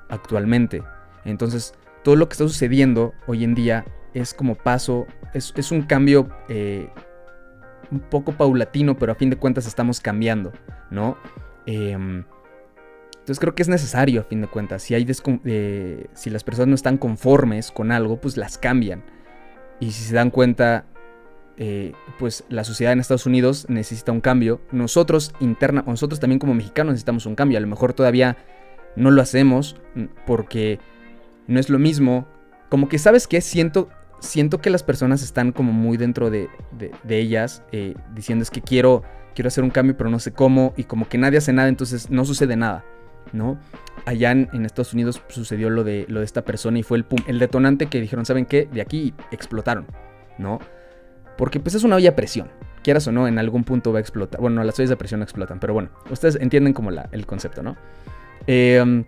actualmente. 0.09 0.83
Entonces, 1.25 1.73
todo 2.03 2.15
lo 2.15 2.27
que 2.27 2.33
está 2.33 2.45
sucediendo 2.45 3.13
hoy 3.27 3.43
en 3.43 3.55
día 3.55 3.85
es 4.13 4.33
como 4.33 4.55
paso, 4.55 5.07
es, 5.33 5.71
un 5.71 5.83
cambio 5.83 6.29
eh, 6.49 6.89
un 7.91 7.99
poco 7.99 8.33
paulatino, 8.33 8.97
pero 8.97 9.11
a 9.11 9.15
fin 9.15 9.29
de 9.29 9.37
cuentas 9.37 9.65
estamos 9.67 9.99
cambiando, 9.99 10.51
¿no? 10.89 11.17
Em, 11.65 12.23
entonces 13.11 13.39
creo 13.39 13.53
que 13.53 13.61
es 13.61 13.69
necesario 13.69 14.21
a 14.21 14.23
fin 14.23 14.41
de 14.41 14.47
cuentas. 14.47 14.81
Si, 14.81 14.95
hay 14.95 15.07
eh, 15.45 16.07
si 16.13 16.29
las 16.29 16.43
personas 16.43 16.67
no 16.69 16.75
están 16.75 16.97
conformes 16.97 17.71
con 17.71 17.91
algo, 17.91 18.19
pues 18.19 18.35
las 18.35 18.57
cambian. 18.57 19.03
Y 19.79 19.91
si 19.91 20.03
se 20.03 20.15
dan 20.15 20.31
cuenta, 20.31 20.85
eh, 21.57 21.93
pues 22.17 22.43
la 22.49 22.63
sociedad 22.63 22.93
en 22.93 22.99
Estados 22.99 23.27
Unidos 23.27 23.67
necesita 23.69 24.11
un 24.11 24.21
cambio. 24.21 24.61
Nosotros 24.71 25.33
interna, 25.39 25.83
nosotros 25.85 26.19
también 26.19 26.39
como 26.39 26.55
mexicanos 26.55 26.93
necesitamos 26.93 27.27
un 27.27 27.35
cambio. 27.35 27.59
A 27.59 27.61
lo 27.61 27.67
mejor 27.67 27.93
todavía 27.93 28.37
no 28.95 29.11
lo 29.11 29.21
hacemos 29.21 29.79
mm, 29.93 30.05
porque 30.25 30.79
no 31.47 31.59
es 31.59 31.69
lo 31.69 31.79
mismo. 31.79 32.27
Como 32.69 32.87
que, 32.87 32.97
¿sabes 32.99 33.27
qué? 33.27 33.41
Siento, 33.41 33.89
siento 34.19 34.61
que 34.61 34.69
las 34.69 34.83
personas 34.83 35.21
están 35.23 35.51
como 35.51 35.73
muy 35.73 35.97
dentro 35.97 36.29
de, 36.29 36.49
ellas, 37.09 37.63
eh, 37.71 37.95
diciendo 38.15 38.43
es 38.43 38.49
que 38.49 38.61
quiero, 38.61 39.03
quiero 39.35 39.49
hacer 39.49 39.63
un 39.63 39.71
cambio, 39.71 39.97
pero 39.97 40.09
no 40.09 40.19
sé 40.19 40.31
cómo, 40.31 40.73
y 40.77 40.85
como 40.85 41.09
que 41.09 41.17
nadie 41.17 41.37
hace 41.37 41.53
nada, 41.53 41.67
entonces 41.67 42.09
no 42.09 42.23
sucede 42.23 42.55
nada, 42.55 42.85
¿no? 43.33 43.59
Allá 44.05 44.31
en, 44.31 44.65
Estados 44.65 44.93
Unidos 44.93 45.21
sucedió 45.27 45.69
lo 45.69 45.83
de, 45.83 46.05
lo 46.07 46.19
de 46.19 46.25
esta 46.25 46.43
persona 46.43 46.79
y 46.79 46.83
fue 46.83 46.99
el, 46.99 47.05
el 47.27 47.39
detonante 47.39 47.87
que 47.87 47.99
dijeron, 47.99 48.25
¿saben 48.25 48.45
qué? 48.45 48.69
De 48.71 48.81
aquí 48.81 49.13
explotaron, 49.31 49.85
¿no? 50.37 50.59
Porque 51.37 51.59
pues 51.59 51.75
es 51.75 51.83
una 51.83 51.95
olla 51.95 52.11
a 52.11 52.15
presión. 52.15 52.49
Quieras 52.83 53.07
o 53.07 53.11
no, 53.11 53.27
en 53.27 53.37
algún 53.37 53.63
punto 53.63 53.91
va 53.91 53.99
a 53.99 54.01
explotar. 54.01 54.41
Bueno, 54.41 54.63
las 54.63 54.77
ollas 54.79 54.89
de 54.89 54.97
presión 54.97 55.21
explotan, 55.21 55.59
pero 55.59 55.73
bueno, 55.73 55.89
ustedes 56.09 56.35
entienden 56.35 56.73
como 56.73 56.89
la, 56.89 57.09
el 57.11 57.25
concepto, 57.25 57.61
¿no? 57.61 57.77
Eh, 58.47 59.03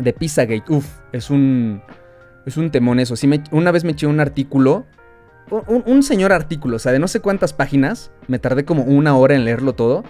de 0.00 0.12
Pizzagate. 0.12 0.64
Uf, 0.68 0.86
es 1.12 1.30
un. 1.30 1.82
Es 2.46 2.56
un 2.56 2.70
temón 2.70 3.00
eso. 3.00 3.16
Sí 3.16 3.28
una 3.52 3.70
vez 3.70 3.84
me 3.84 3.92
eché 3.92 4.06
un 4.06 4.20
artículo. 4.20 4.86
Un, 5.66 6.04
señor 6.04 6.32
artículo, 6.32 6.76
o 6.76 6.78
sea, 6.78 6.92
de 6.92 7.00
no 7.00 7.08
sé 7.08 7.20
cuántas 7.20 7.52
páginas. 7.52 8.12
Me 8.28 8.38
tardé 8.38 8.64
como 8.64 8.84
una 8.84 9.16
hora 9.16 9.34
en 9.34 9.44
leerlo 9.44 9.74
todo. 9.74 10.04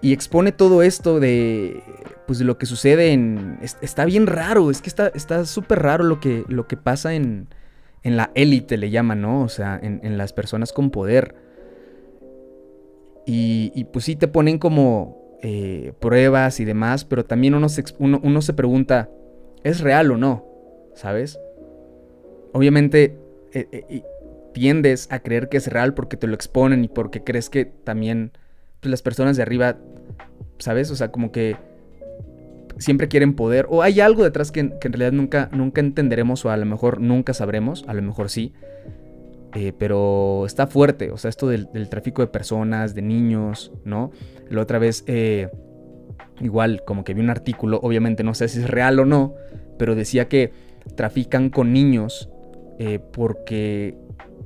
Y 0.00 0.12
expone 0.12 0.52
todo 0.52 0.82
esto 0.82 1.20
de. 1.20 1.82
Pues 2.26 2.38
de 2.38 2.44
lo 2.44 2.58
que 2.58 2.66
sucede 2.66 3.12
en. 3.12 3.58
está 3.62 4.04
bien 4.04 4.26
raro. 4.26 4.70
Es 4.70 4.82
que 4.82 4.90
está 4.90 5.44
súper 5.44 5.82
raro 5.82 6.04
lo 6.04 6.20
que, 6.20 6.44
lo 6.48 6.66
que 6.66 6.76
pasa 6.76 7.14
en. 7.14 7.48
En 8.02 8.18
la 8.18 8.30
élite 8.34 8.76
le 8.76 8.90
llaman, 8.90 9.22
¿no? 9.22 9.42
O 9.42 9.48
sea, 9.48 9.80
en, 9.82 10.18
las 10.18 10.34
personas 10.34 10.72
con 10.72 10.90
poder. 10.90 11.34
Y, 13.26 13.72
y 13.74 13.84
pues 13.84 14.04
sí 14.04 14.14
te 14.14 14.28
ponen 14.28 14.58
como 14.58 15.23
eh, 15.46 15.92
pruebas 16.00 16.58
y 16.58 16.64
demás, 16.64 17.04
pero 17.04 17.26
también 17.26 17.54
uno 17.54 17.68
se, 17.68 17.84
uno, 17.98 18.40
se 18.40 18.54
pregunta, 18.54 19.10
¿es 19.62 19.80
real 19.80 20.10
o 20.10 20.16
no? 20.16 20.42
¿Sabes? 20.94 21.38
Obviamente 22.54 23.18
eh, 23.52 23.68
eh, 23.70 24.02
tiendes 24.54 25.06
a 25.12 25.18
creer 25.18 25.50
que 25.50 25.58
es 25.58 25.66
real 25.66 25.92
porque 25.92 26.16
te 26.16 26.28
lo 26.28 26.34
exponen 26.34 26.82
y 26.82 26.88
porque 26.88 27.24
crees 27.24 27.50
que 27.50 27.66
también 27.66 28.32
pues, 28.80 28.90
las 28.90 29.02
personas 29.02 29.36
de 29.36 29.42
arriba, 29.42 29.76
¿sabes? 30.56 30.90
O 30.90 30.96
sea, 30.96 31.12
como 31.12 31.30
que 31.30 31.58
siempre 32.78 33.08
quieren 33.08 33.34
poder, 33.34 33.66
o 33.68 33.82
hay 33.82 34.00
algo 34.00 34.24
detrás 34.24 34.50
que, 34.50 34.70
que 34.80 34.88
en 34.88 34.94
realidad 34.94 35.12
nunca, 35.12 35.50
nunca 35.52 35.82
entenderemos 35.82 36.42
o 36.46 36.50
a 36.52 36.56
lo 36.56 36.64
mejor 36.64 37.02
nunca 37.02 37.34
sabremos, 37.34 37.84
a 37.86 37.92
lo 37.92 38.00
mejor 38.00 38.30
sí. 38.30 38.54
Eh, 39.54 39.72
pero 39.78 40.46
está 40.46 40.66
fuerte, 40.66 41.12
o 41.12 41.16
sea, 41.16 41.28
esto 41.28 41.46
del, 41.46 41.68
tráfico 41.88 42.22
de 42.22 42.28
personas, 42.28 42.94
de 42.94 43.02
niños, 43.02 43.70
¿no? 43.84 44.10
La 44.50 44.60
otra 44.60 44.80
vez, 44.80 45.04
eh, 45.06 45.48
igual, 46.40 46.82
como 46.84 47.04
que 47.04 47.14
vi 47.14 47.20
un 47.20 47.30
artículo, 47.30 47.78
obviamente 47.80 48.24
no 48.24 48.34
sé 48.34 48.48
si 48.48 48.58
es 48.58 48.68
real 48.68 48.98
o 48.98 49.04
no, 49.04 49.34
pero 49.78 49.94
decía 49.94 50.28
que 50.28 50.52
trafican 50.96 51.50
con 51.50 51.72
niños 51.72 52.28
eh, 52.80 52.98
porque 52.98 53.96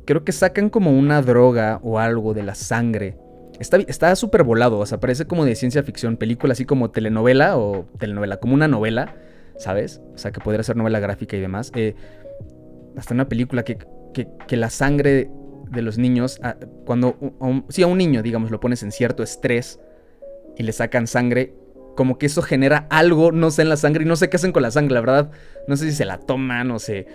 creo 0.04 0.24
que 0.24 0.32
sacan 0.32 0.68
como 0.68 0.92
una 0.92 1.22
droga 1.22 1.80
o 1.82 1.98
algo 1.98 2.34
de 2.34 2.42
la 2.42 2.54
sangre. 2.54 3.16
Está 3.60 4.14
súper 4.14 4.44
volado, 4.44 4.78
o 4.78 4.86
sea, 4.86 5.00
parece 5.00 5.24
como 5.24 5.46
de 5.46 5.54
ciencia 5.54 5.82
ficción, 5.82 6.18
película 6.18 6.52
así 6.52 6.66
como 6.66 6.90
telenovela 6.90 7.56
o 7.56 7.86
telenovela, 7.98 8.36
como 8.36 8.52
una 8.52 8.68
novela, 8.68 9.16
¿sabes? 9.56 10.02
O 10.14 10.18
sea, 10.18 10.32
que 10.32 10.40
podría 10.40 10.62
ser 10.62 10.76
novela 10.76 11.00
gráfica 11.00 11.34
y 11.36 11.40
demás. 11.40 11.72
hasta 12.94 13.14
una 13.14 13.28
película 13.28 13.64
que 13.64 13.78
que, 14.24 14.56
la 14.56 14.70
sangre 14.70 15.30
de 15.70 15.82
los 15.82 15.98
niños, 15.98 16.40
cuando, 16.86 17.16
si 17.68 17.82
a 17.82 17.86
un 17.86 17.98
niño, 17.98 18.22
digamos, 18.22 18.50
lo 18.50 18.60
pones 18.60 18.82
en 18.82 18.92
cierto 18.92 19.22
estrés 19.22 19.80
y 20.56 20.62
le 20.62 20.72
sacan 20.72 21.06
sangre, 21.06 21.54
como 21.94 22.18
que 22.18 22.26
eso 22.26 22.42
genera 22.42 22.86
algo, 22.90 23.32
no 23.32 23.50
sé, 23.50 23.62
en 23.62 23.68
la 23.68 23.76
sangre 23.76 24.04
y 24.04 24.06
no 24.06 24.16
sé 24.16 24.28
qué 24.30 24.36
hacen 24.36 24.52
con 24.52 24.62
la 24.62 24.70
sangre, 24.70 24.94
la 24.94 25.00
verdad, 25.00 25.30
no 25.66 25.76
sé 25.76 25.90
si 25.90 25.92
se 25.92 26.04
la 26.04 26.18
toman 26.18 26.70
o 26.70 26.78
se, 26.78 27.06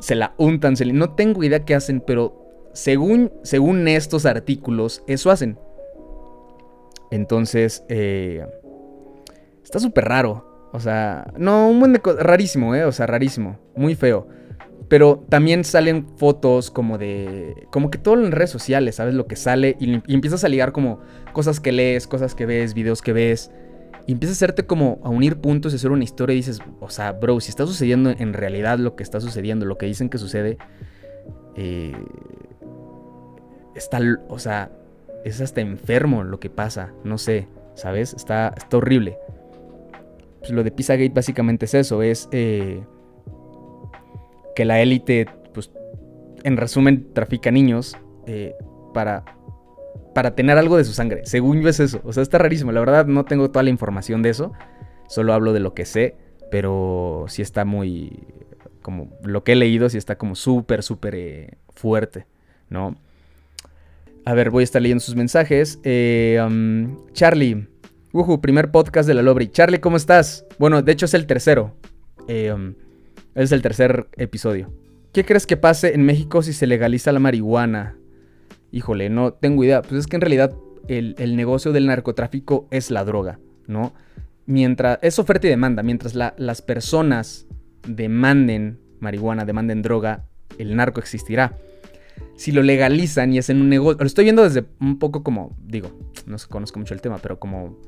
se 0.00 0.14
la 0.14 0.34
untan, 0.36 0.74
no 0.94 1.14
tengo 1.14 1.42
idea 1.44 1.64
qué 1.64 1.74
hacen, 1.74 2.00
pero 2.00 2.68
según, 2.72 3.32
según 3.42 3.88
estos 3.88 4.26
artículos, 4.26 5.02
eso 5.06 5.30
hacen. 5.30 5.58
Entonces, 7.10 7.84
eh, 7.88 8.46
está 9.62 9.78
súper 9.78 10.04
raro. 10.04 10.68
O 10.72 10.80
sea, 10.80 11.32
no, 11.36 11.68
un 11.68 11.80
buen 11.80 11.92
de 11.92 12.00
rarísimo, 12.00 12.74
¿eh? 12.74 12.84
O 12.84 12.92
sea, 12.92 13.06
rarísimo. 13.06 13.58
Muy 13.74 13.94
feo. 13.94 14.28
Pero 14.88 15.24
también 15.28 15.64
salen 15.64 16.06
fotos 16.16 16.70
como 16.70 16.96
de. 16.96 17.66
Como 17.70 17.90
que 17.90 17.98
todo 17.98 18.14
en 18.14 18.32
redes 18.32 18.50
sociales, 18.50 18.96
¿sabes? 18.96 19.14
Lo 19.14 19.26
que 19.26 19.36
sale. 19.36 19.76
Y, 19.78 20.00
empiezas 20.12 20.44
a 20.44 20.48
ligar 20.48 20.72
como 20.72 21.00
cosas 21.32 21.60
que 21.60 21.72
lees, 21.72 22.06
cosas 22.06 22.34
que 22.34 22.46
ves, 22.46 22.74
videos 22.74 23.02
que 23.02 23.12
ves. 23.12 23.50
Y 24.06 24.12
empieza 24.12 24.32
a 24.32 24.36
hacerte 24.36 24.64
como 24.64 24.98
a 25.04 25.10
unir 25.10 25.36
puntos 25.36 25.72
y 25.72 25.76
hacer 25.76 25.90
una 25.90 26.04
historia 26.04 26.32
y 26.32 26.38
dices, 26.38 26.60
o 26.80 26.88
sea, 26.88 27.12
bro, 27.12 27.38
si 27.40 27.50
está 27.50 27.66
sucediendo 27.66 28.08
en 28.10 28.32
realidad 28.32 28.78
lo 28.78 28.96
que 28.96 29.02
está 29.02 29.20
sucediendo, 29.20 29.66
lo 29.66 29.76
que 29.76 29.84
dicen 29.84 30.08
que 30.08 30.16
sucede, 30.16 30.56
eh, 31.56 31.92
está, 33.74 34.00
o 34.28 34.38
sea, 34.38 34.70
es 35.26 35.42
hasta 35.42 35.60
enfermo 35.60 36.24
lo 36.24 36.40
que 36.40 36.48
pasa, 36.48 36.94
no 37.04 37.18
sé, 37.18 37.48
¿sabes? 37.74 38.14
Está, 38.14 38.54
está 38.56 38.78
horrible. 38.78 39.18
Pues 40.40 40.52
lo 40.52 40.64
de 40.64 40.70
Pizzagate 40.70 41.10
básicamente 41.10 41.66
es 41.66 41.74
eso, 41.74 42.02
es 42.02 42.28
eh, 42.32 42.82
que 44.58 44.64
la 44.64 44.80
élite, 44.80 45.28
pues, 45.54 45.70
en 46.42 46.56
resumen, 46.56 47.14
trafica 47.14 47.52
niños 47.52 47.96
eh, 48.26 48.56
para 48.92 49.24
para 50.16 50.34
tener 50.34 50.58
algo 50.58 50.76
de 50.76 50.84
su 50.84 50.92
sangre. 50.92 51.24
Según 51.26 51.62
yo 51.62 51.68
es 51.68 51.78
eso. 51.78 52.00
O 52.02 52.12
sea, 52.12 52.24
está 52.24 52.38
rarísimo. 52.38 52.72
La 52.72 52.80
verdad 52.80 53.06
no 53.06 53.24
tengo 53.24 53.52
toda 53.52 53.62
la 53.62 53.70
información 53.70 54.20
de 54.20 54.30
eso. 54.30 54.52
Solo 55.06 55.32
hablo 55.32 55.52
de 55.52 55.60
lo 55.60 55.74
que 55.74 55.84
sé. 55.84 56.16
Pero 56.50 57.26
sí 57.28 57.40
está 57.40 57.64
muy... 57.64 58.26
Como 58.82 59.16
lo 59.22 59.44
que 59.44 59.52
he 59.52 59.54
leído, 59.54 59.88
sí 59.88 59.96
está 59.96 60.18
como 60.18 60.34
súper, 60.34 60.82
súper 60.82 61.14
eh, 61.14 61.50
fuerte. 61.68 62.26
¿No? 62.68 62.96
A 64.24 64.34
ver, 64.34 64.50
voy 64.50 64.62
a 64.62 64.64
estar 64.64 64.82
leyendo 64.82 65.04
sus 65.04 65.14
mensajes. 65.14 65.78
Eh, 65.84 66.44
um, 66.44 66.96
Charlie. 67.12 67.68
Uhu, 68.12 68.40
primer 68.40 68.72
podcast 68.72 69.06
de 69.06 69.14
la 69.14 69.22
Lobri. 69.22 69.46
Charlie, 69.52 69.78
¿cómo 69.78 69.96
estás? 69.96 70.46
Bueno, 70.58 70.82
de 70.82 70.90
hecho 70.90 71.04
es 71.04 71.14
el 71.14 71.26
tercero. 71.28 71.76
Eh, 72.26 72.52
um, 72.52 72.74
es 73.42 73.52
el 73.52 73.62
tercer 73.62 74.08
episodio. 74.16 74.72
¿Qué 75.12 75.24
crees 75.24 75.46
que 75.46 75.56
pase 75.56 75.94
en 75.94 76.04
México 76.04 76.42
si 76.42 76.52
se 76.52 76.66
legaliza 76.66 77.12
la 77.12 77.18
marihuana? 77.18 77.96
híjole, 78.70 79.10
no 79.10 79.32
tengo 79.32 79.64
idea. 79.64 79.82
Pues 79.82 80.00
es 80.00 80.06
que 80.06 80.16
en 80.16 80.22
realidad 80.22 80.54
el, 80.88 81.36
negocio 81.36 81.72
del 81.72 81.86
narcotráfico 81.86 82.66
es 82.70 82.90
la 82.90 83.04
droga, 83.04 83.38
¿no? 83.66 83.92
Mientras, 84.46 84.98
es 85.02 85.18
oferta 85.18 85.46
y 85.46 85.50
demanda, 85.50 85.82
mientras 85.82 86.14
las 86.14 86.62
personas 86.62 87.46
demanden 87.86 88.80
marihuana, 89.00 89.44
demanden 89.44 89.82
droga, 89.82 90.24
el 90.58 90.74
narco 90.74 91.00
existirá. 91.00 91.56
Si 92.36 92.50
lo 92.52 92.62
legalizan 92.62 93.32
y 93.32 93.38
hacen 93.38 93.60
un 93.60 93.68
negocio, 93.68 93.98
lo 94.00 94.06
estoy 94.06 94.24
viendo 94.24 94.42
desde 94.42 94.64
un 94.80 94.98
poco 94.98 95.22
como, 95.22 95.56
digo, 95.62 95.90
no 96.26 96.36
conozco 96.48 96.78
mucho 96.78 96.94
el 96.94 97.00
tema, 97.00 97.18
pero 97.18 97.38
como 97.38 97.78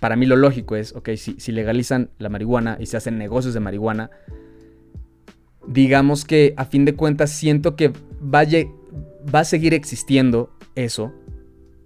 para 0.00 0.16
mí 0.16 0.24
lo 0.24 0.36
lógico 0.36 0.76
es, 0.76 0.94
ok, 0.94 1.10
si, 1.16 1.34
si 1.38 1.52
legalizan 1.52 2.10
la 2.18 2.30
marihuana 2.30 2.78
y 2.80 2.86
se 2.86 2.96
hacen 2.96 3.18
negocios 3.18 3.52
de 3.52 3.60
marihuana, 3.60 4.10
digamos 5.66 6.24
que 6.24 6.54
a 6.56 6.64
fin 6.64 6.84
de 6.84 6.94
cuentas 6.94 7.30
siento 7.30 7.76
que 7.76 7.92
vaya, 8.20 8.66
va 9.32 9.40
a 9.40 9.44
seguir 9.44 9.74
existiendo 9.74 10.50
eso 10.74 11.12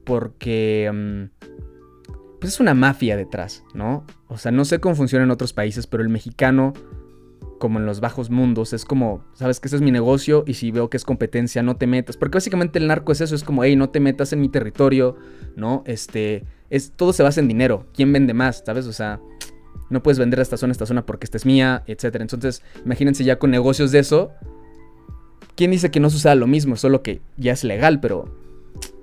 porque 0.04 0.90
mm, 0.92 1.46
pues 2.40 2.54
es 2.54 2.60
una 2.60 2.74
mafia 2.74 3.16
detrás, 3.16 3.64
¿no? 3.74 4.04
O 4.28 4.38
sea, 4.38 4.52
no 4.52 4.64
sé 4.64 4.78
cómo 4.78 4.94
funciona 4.94 5.24
en 5.24 5.30
otros 5.30 5.52
países, 5.52 5.86
pero 5.86 6.02
el 6.02 6.08
mexicano, 6.08 6.72
como 7.58 7.78
en 7.78 7.86
los 7.86 8.00
bajos 8.00 8.30
mundos, 8.30 8.72
es 8.72 8.84
como, 8.84 9.24
sabes 9.34 9.58
que 9.58 9.68
ese 9.68 9.76
es 9.76 9.82
mi 9.82 9.90
negocio 9.90 10.44
y 10.46 10.54
si 10.54 10.70
veo 10.70 10.90
que 10.90 10.96
es 10.96 11.04
competencia, 11.04 11.62
no 11.62 11.76
te 11.76 11.86
metas. 11.86 12.16
Porque 12.16 12.36
básicamente 12.36 12.78
el 12.78 12.86
narco 12.86 13.12
es 13.12 13.20
eso, 13.20 13.34
es 13.34 13.42
como, 13.42 13.64
hey, 13.64 13.76
no 13.76 13.90
te 13.90 14.00
metas 14.00 14.32
en 14.32 14.40
mi 14.40 14.48
territorio, 14.48 15.16
¿no? 15.56 15.82
Este, 15.86 16.44
es, 16.70 16.92
todo 16.92 17.12
se 17.12 17.22
basa 17.22 17.40
en 17.40 17.48
dinero. 17.48 17.86
¿Quién 17.94 18.12
vende 18.12 18.34
más? 18.34 18.62
¿Sabes? 18.64 18.86
O 18.86 18.92
sea, 18.92 19.20
no 19.90 20.02
puedes 20.02 20.18
vender 20.18 20.40
esta 20.40 20.56
zona, 20.56 20.72
esta 20.72 20.86
zona 20.86 21.06
porque 21.06 21.24
esta 21.24 21.36
es 21.36 21.46
mía, 21.46 21.82
etc. 21.86 22.16
Entonces, 22.20 22.62
imagínense 22.84 23.24
ya 23.24 23.38
con 23.38 23.50
negocios 23.50 23.92
de 23.92 24.00
eso, 24.00 24.32
¿Quién 25.56 25.70
dice 25.70 25.90
que 25.90 26.00
no 26.00 26.08
usa 26.08 26.34
lo 26.34 26.46
mismo? 26.46 26.76
Solo 26.76 27.02
que 27.02 27.22
ya 27.38 27.52
es 27.52 27.64
legal, 27.64 27.98
pero 27.98 28.28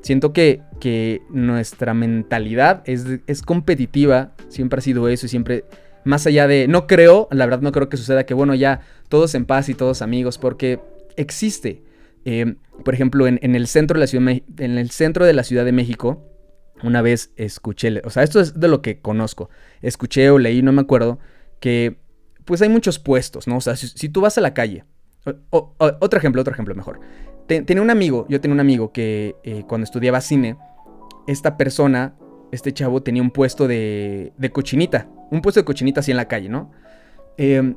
siento 0.01 0.33
que, 0.33 0.61
que 0.79 1.23
nuestra 1.29 1.95
mentalidad 1.95 2.83
es, 2.85 3.05
es, 3.25 3.41
competitiva, 3.41 4.33
siempre 4.49 4.77
ha 4.77 4.81
sido 4.81 5.09
eso 5.09 5.25
y 5.25 5.29
siempre, 5.29 5.65
más 6.05 6.27
allá 6.27 6.47
de, 6.47 6.67
no 6.67 6.85
creo, 6.85 7.27
la 7.31 7.45
verdad 7.45 7.61
no 7.61 7.71
creo 7.71 7.89
que 7.89 7.97
suceda 7.97 8.27
que, 8.27 8.35
bueno, 8.35 8.53
ya 8.53 8.81
todos 9.09 9.33
en 9.33 9.45
paz 9.45 9.67
y 9.67 9.73
todos 9.73 10.03
amigos, 10.03 10.37
porque 10.37 10.79
existe. 11.17 11.81
Eh, 12.23 12.55
por 12.85 12.93
ejemplo, 12.93 13.25
en, 13.25 13.39
el 13.41 13.65
centro 13.65 13.95
de 13.95 14.01
la 14.01 14.07
ciudad, 14.07 14.41
en 14.59 14.77
el 14.77 14.91
centro 14.91 15.25
de 15.25 15.33
la 15.33 15.43
Ciudad 15.43 15.65
de 15.65 15.71
México, 15.71 16.23
una 16.83 17.01
vez 17.01 17.31
escuché, 17.35 18.01
o 18.03 18.09
sea, 18.09 18.23
esto 18.23 18.39
es 18.39 18.59
de 18.59 18.67
lo 18.67 18.81
que 18.81 18.99
conozco, 19.01 19.49
escuché 19.81 20.29
o 20.29 20.39
leí, 20.39 20.61
no 20.61 20.71
me 20.71 20.81
acuerdo, 20.81 21.19
que 21.59 21.97
pues 22.45 22.61
hay 22.61 22.69
muchos 22.69 22.99
puestos, 22.99 23.47
¿no? 23.47 23.57
O 23.57 23.61
sea, 23.61 23.75
si 23.75 24.09
tú 24.09 24.21
vas 24.21 24.37
a 24.37 24.41
la 24.41 24.53
calle 24.53 24.85
otro 25.49 26.19
ejemplo, 26.19 26.41
otro 26.41 26.53
ejemplo 26.53 26.75
mejor. 26.75 26.99
tenía 27.47 27.81
un 27.81 27.89
amigo, 27.89 28.25
yo 28.29 28.41
tenía 28.41 28.53
un 28.53 28.59
amigo 28.59 28.91
que 28.91 29.35
eh, 29.43 29.63
cuando 29.67 29.83
estudiaba 29.83 30.21
cine, 30.21 30.57
esta 31.27 31.57
persona, 31.57 32.15
este 32.51 32.73
chavo 32.73 33.01
tenía 33.01 33.21
un 33.21 33.31
puesto 33.31 33.67
de, 33.67 34.33
de 34.37 34.49
cochinita, 34.51 35.07
un 35.31 35.41
puesto 35.41 35.61
de 35.61 35.65
cochinita 35.65 36.01
así 36.01 36.11
en 36.11 36.17
la 36.17 36.27
calle, 36.27 36.49
¿no? 36.49 36.71
Em, 37.37 37.75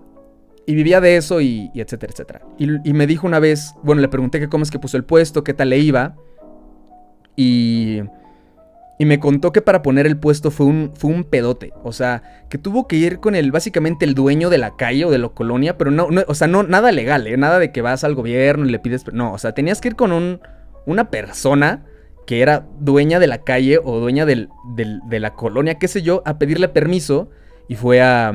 y 0.67 0.75
vivía 0.75 1.01
de 1.01 1.17
eso 1.17 1.41
y, 1.41 1.71
etcétera, 1.75 2.13
etcétera. 2.13 2.43
Y, 2.59 2.93
me 2.93 3.07
dijo 3.07 3.27
una 3.27 3.39
vez, 3.39 3.75
bueno, 3.85 4.03
le 4.03 4.09
pregunté 4.09 4.41
que 4.41 4.49
cómo 4.49 4.65
es 4.65 4.71
que 4.73 4.81
puso 4.81 4.97
el 4.97 5.05
puesto, 5.05 5.45
qué 5.45 5.55
tal 5.55 5.71
le 5.71 5.79
iba. 5.79 6.17
Y 7.37 8.01
y 8.99 9.05
me 9.05 9.21
contó 9.21 9.53
que 9.53 9.61
para 9.61 9.83
poner 9.83 10.07
el 10.07 10.17
puesto 10.17 10.51
fue 10.51 10.67
un, 10.67 10.93
fue 10.95 11.11
un 11.11 11.25
pedote. 11.25 11.73
O 11.83 11.93
sea, 11.93 12.23
que 12.49 12.59
tuvo 12.59 12.87
que 12.89 12.97
ir 12.97 13.21
con 13.21 13.35
el, 13.35 13.53
básicamente 13.53 14.05
el 14.05 14.15
dueño 14.15 14.49
de 14.49 14.59
la 14.59 14.77
calle 14.77 15.05
o 15.05 15.11
de 15.11 15.19
la 15.19 15.29
colonia, 15.29 15.77
pero 15.77 15.91
no, 15.91 16.09
o 16.27 16.35
sea, 16.35 16.47
no, 16.47 16.63
nada 16.63 16.93
legal, 16.93 17.27
¿eh? 17.27 17.37
Nada 17.37 17.59
de 17.59 17.73
que 17.73 17.83
vas 17.83 18.05
al 18.05 18.15
gobierno 18.15 18.65
y 18.65 18.71
le 18.71 18.79
pides. 18.79 19.05
No, 19.13 19.33
o 19.33 19.39
sea, 19.39 19.53
tenías 19.53 19.81
que 19.81 19.89
ir 19.89 19.97
con 19.97 20.13
un, 20.13 20.41
una 20.87 21.11
persona 21.11 21.85
que 22.27 22.41
era 22.41 22.67
dueña 22.81 23.19
de 23.19 23.27
la 23.27 23.45
calle 23.45 23.79
o 23.83 24.01
dueña 24.01 24.27
del, 24.27 24.49
de 24.75 25.21
la 25.21 25.35
colonia, 25.35 25.79
qué 25.79 25.89
sé 25.89 26.03
yo, 26.03 26.23
a 26.25 26.39
pedirle 26.39 26.69
permiso. 26.69 27.29
Y 27.69 27.75
fue 27.75 28.01
a, 28.01 28.33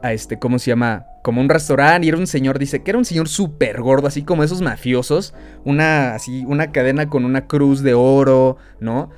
a 0.00 0.12
este, 0.12 0.38
¿cómo 0.38 0.58
se 0.58 0.70
llama? 0.70 1.06
Como 1.22 1.40
un 1.40 1.48
restaurante 1.48 2.06
y 2.06 2.08
era 2.08 2.18
un 2.18 2.26
señor, 2.26 2.58
dice 2.58 2.82
que 2.82 2.90
era 2.90 2.98
un 2.98 3.04
señor 3.04 3.28
súper 3.28 3.80
gordo, 3.80 4.06
así 4.06 4.22
como 4.22 4.44
esos 4.44 4.62
mafiosos. 4.62 5.34
Una, 5.64 6.14
así, 6.14 6.44
una 6.46 6.72
cadena 6.72 7.08
con 7.08 7.24
una 7.24 7.46
cruz 7.46 7.82
de 7.82 7.94
oro, 7.94 8.56
¿no? 8.80 9.10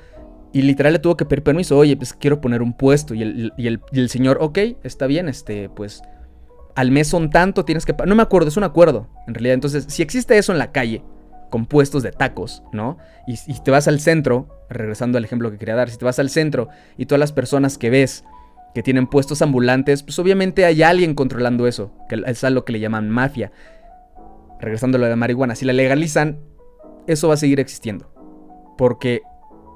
Y 0.53 0.63
literal 0.63 0.93
le 0.93 0.99
tuvo 0.99 1.15
que 1.15 1.25
pedir 1.25 1.43
permiso, 1.43 1.77
oye, 1.77 1.95
pues 1.95 2.13
quiero 2.13 2.41
poner 2.41 2.61
un 2.61 2.73
puesto. 2.73 3.13
Y 3.13 3.21
el, 3.21 3.53
y 3.57 3.67
el, 3.67 4.09
señor, 4.09 4.37
ok, 4.41 4.57
está 4.83 5.07
bien, 5.07 5.29
este, 5.29 5.69
pues 5.69 6.01
al 6.75 6.91
mes 6.91 7.07
son 7.07 7.29
tanto, 7.29 7.63
tienes 7.63 7.85
que... 7.85 7.95
No 8.05 8.15
me 8.15 8.23
acuerdo, 8.23 8.49
es 8.49 8.57
un 8.57 8.63
acuerdo, 8.63 9.07
en 9.27 9.33
realidad. 9.33 9.53
Entonces, 9.53 9.85
si 9.87 10.01
existe 10.01 10.37
eso 10.37 10.51
en 10.51 10.57
la 10.57 10.71
calle, 10.71 11.03
con 11.49 11.65
puestos 11.65 12.03
de 12.03 12.11
tacos, 12.11 12.63
¿no? 12.73 12.97
Y, 13.27 13.33
y 13.47 13.59
te 13.61 13.71
vas 13.71 13.87
al 13.87 13.99
centro, 13.99 14.65
regresando 14.69 15.17
al 15.17 15.25
ejemplo 15.25 15.51
que 15.51 15.57
quería 15.57 15.75
dar, 15.75 15.89
si 15.89 15.97
te 15.97 16.05
vas 16.05 16.19
al 16.19 16.29
centro 16.29 16.69
y 16.97 17.05
todas 17.05 17.19
las 17.19 17.31
personas 17.31 17.77
que 17.77 17.89
ves 17.89 18.23
que 18.73 18.83
tienen 18.83 19.07
puestos 19.07 19.41
ambulantes, 19.41 20.03
pues 20.03 20.17
obviamente 20.19 20.65
hay 20.65 20.81
alguien 20.83 21.13
controlando 21.13 21.67
eso, 21.67 21.91
que 22.07 22.21
es 22.25 22.43
algo 22.43 22.63
que 22.65 22.73
le 22.73 22.79
llaman 22.79 23.09
mafia. 23.09 23.51
Regresando 24.59 24.97
a 24.97 25.01
lo 25.01 25.07
de 25.07 25.15
marihuana, 25.15 25.55
si 25.55 25.65
la 25.65 25.73
legalizan, 25.73 26.39
eso 27.07 27.27
va 27.27 27.33
a 27.33 27.37
seguir 27.37 27.59
existiendo. 27.59 28.13
Porque 28.77 29.21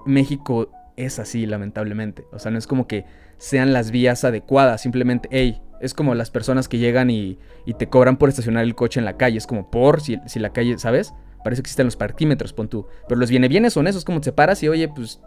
México 0.05 0.69
es 0.97 1.19
así, 1.19 1.45
lamentablemente. 1.45 2.25
O 2.31 2.39
sea, 2.39 2.51
no 2.51 2.57
es 2.57 2.67
como 2.67 2.87
que 2.87 3.05
sean 3.37 3.73
las 3.73 3.91
vías 3.91 4.23
adecuadas, 4.23 4.81
simplemente, 4.81 5.27
hey, 5.31 5.61
es 5.81 5.93
como 5.93 6.15
las 6.15 6.31
personas 6.31 6.67
que 6.67 6.77
llegan 6.77 7.09
y, 7.09 7.37
te 7.77 7.87
cobran 7.87 8.17
por 8.17 8.29
estacionar 8.29 8.63
el 8.63 8.75
coche 8.75 8.99
en 8.99 9.05
la 9.05 9.17
calle. 9.17 9.37
Es 9.37 9.47
como 9.47 9.69
por, 9.69 10.01
si, 10.01 10.19
la 10.35 10.51
calle, 10.51 10.77
¿sabes? 10.77 11.13
Parece 11.43 11.61
que 11.61 11.67
existen 11.67 11.85
los 11.85 11.95
parquímetros, 11.95 12.53
pon 12.53 12.69
tú. 12.69 12.87
Pero 13.07 13.19
los 13.19 13.29
viene 13.29 13.47
bienes 13.47 13.73
son 13.73 13.87
esos, 13.87 14.05
como 14.05 14.21
te 14.21 14.31
paras 14.31 14.63
y, 14.63 14.69
oye, 14.69 14.87
pues, 14.87 15.21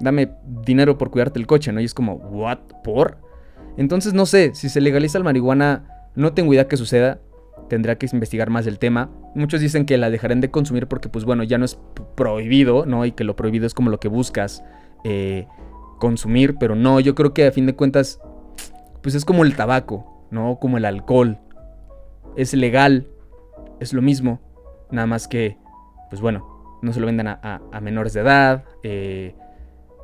dame 0.00 0.30
dinero 0.64 0.96
por 0.96 1.10
cuidarte 1.10 1.38
el 1.38 1.46
coche, 1.46 1.72
¿no? 1.72 1.80
Y 1.80 1.84
es 1.84 1.94
como, 1.94 2.14
¿what? 2.14 2.58
¿Por? 2.84 3.18
Entonces, 3.76 4.14
no 4.14 4.26
sé, 4.26 4.52
si 4.54 4.68
se 4.68 4.80
legaliza 4.80 5.18
el 5.18 5.24
marihuana, 5.24 6.08
no 6.14 6.32
tengo 6.32 6.52
idea 6.52 6.68
qué 6.68 6.76
suceda 6.76 7.20
tendrá 7.68 7.96
que 7.96 8.08
investigar 8.12 8.50
más 8.50 8.66
el 8.66 8.78
tema. 8.78 9.10
Muchos 9.34 9.60
dicen 9.60 9.86
que 9.86 9.96
la 9.98 10.10
dejarán 10.10 10.40
de 10.40 10.50
consumir 10.50 10.86
porque, 10.86 11.08
pues 11.08 11.24
bueno, 11.24 11.44
ya 11.44 11.58
no 11.58 11.64
es 11.64 11.78
prohibido, 12.14 12.86
¿no? 12.86 13.04
Y 13.04 13.12
que 13.12 13.24
lo 13.24 13.36
prohibido 13.36 13.66
es 13.66 13.74
como 13.74 13.90
lo 13.90 14.00
que 14.00 14.08
buscas 14.08 14.64
eh, 15.04 15.46
consumir, 15.98 16.56
pero 16.58 16.74
no, 16.74 17.00
yo 17.00 17.14
creo 17.14 17.34
que 17.34 17.46
a 17.46 17.52
fin 17.52 17.66
de 17.66 17.74
cuentas, 17.74 18.20
pues 19.02 19.14
es 19.14 19.24
como 19.24 19.44
el 19.44 19.54
tabaco, 19.54 20.26
¿no? 20.30 20.58
Como 20.58 20.78
el 20.78 20.84
alcohol. 20.84 21.38
Es 22.36 22.54
legal, 22.54 23.06
es 23.80 23.92
lo 23.92 24.02
mismo, 24.02 24.40
nada 24.90 25.06
más 25.06 25.28
que, 25.28 25.56
pues 26.10 26.20
bueno, 26.20 26.78
no 26.82 26.92
se 26.92 27.00
lo 27.00 27.06
venden 27.06 27.28
a, 27.28 27.60
menores 27.82 28.12
de 28.12 28.20
edad, 28.20 28.64
eh, 28.82 29.34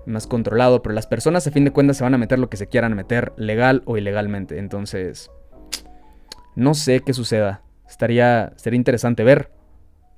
más 0.06 0.26
controlado, 0.26 0.82
pero 0.82 0.94
las 0.94 1.06
personas 1.06 1.46
a 1.46 1.50
fin 1.50 1.64
de 1.64 1.70
cuentas 1.70 1.96
se 1.96 2.04
van 2.04 2.14
a 2.14 2.18
meter 2.18 2.38
lo 2.38 2.50
que 2.50 2.56
se 2.56 2.66
quieran 2.66 2.94
meter, 2.94 3.32
legal 3.36 3.82
o 3.86 3.96
ilegalmente. 3.96 4.58
Entonces, 4.58 5.30
no 6.54 6.74
sé 6.74 7.00
qué 7.00 7.12
suceda. 7.12 7.62
Estaría, 7.88 8.52
sería 8.56 8.76
interesante 8.76 9.24
ver 9.24 9.50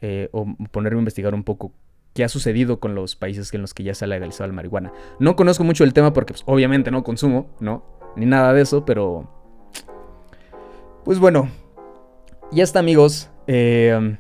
eh, 0.01 0.29
o 0.33 0.47
ponerme 0.71 0.99
a 0.99 1.01
investigar 1.01 1.35
un 1.35 1.45
poco 1.45 1.73
qué 2.15 2.25
ha 2.25 2.29
sucedido 2.29 2.81
con 2.81 2.95
los 2.95 3.17
países 3.17 3.53
en 3.53 3.61
los 3.61 3.75
que 3.75 3.83
ya 3.83 3.95
se 3.95 4.05
ha 4.05 4.09
legalizado 4.09 4.47
la 4.49 4.55
marihuana. 4.55 4.93
No 5.19 5.37
conozco 5.37 5.65
mucho 5.65 5.85
el 5.85 5.93
tema 5.93 6.13
porque 6.13 6.33
pues, 6.33 6.45
obviamente 6.47 6.91
no 6.91 7.05
consumo, 7.05 7.49
¿no? 7.61 7.85
Ni 8.17 8.27
nada 8.27 8.53
de 8.53 8.63
eso, 8.63 8.85
pero... 8.85 9.31
Pues 11.05 11.19
bueno, 11.19 11.49
ya 12.51 12.65
está 12.65 12.81
amigos. 12.81 13.31
Eh, 13.47 14.17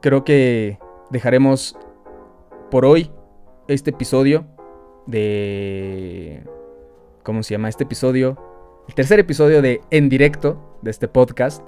creo 0.00 0.24
que 0.24 0.78
dejaremos 1.10 1.76
por 2.70 2.84
hoy 2.84 3.10
este 3.68 3.90
episodio 3.90 4.46
de 5.06 6.44
¿cómo 7.22 7.42
se 7.42 7.54
llama 7.54 7.68
este 7.68 7.84
episodio? 7.84 8.38
El 8.88 8.94
tercer 8.94 9.18
episodio 9.18 9.62
de 9.62 9.80
En 9.90 10.08
Directo 10.08 10.65
de 10.86 10.90
este 10.90 11.08
podcast. 11.08 11.62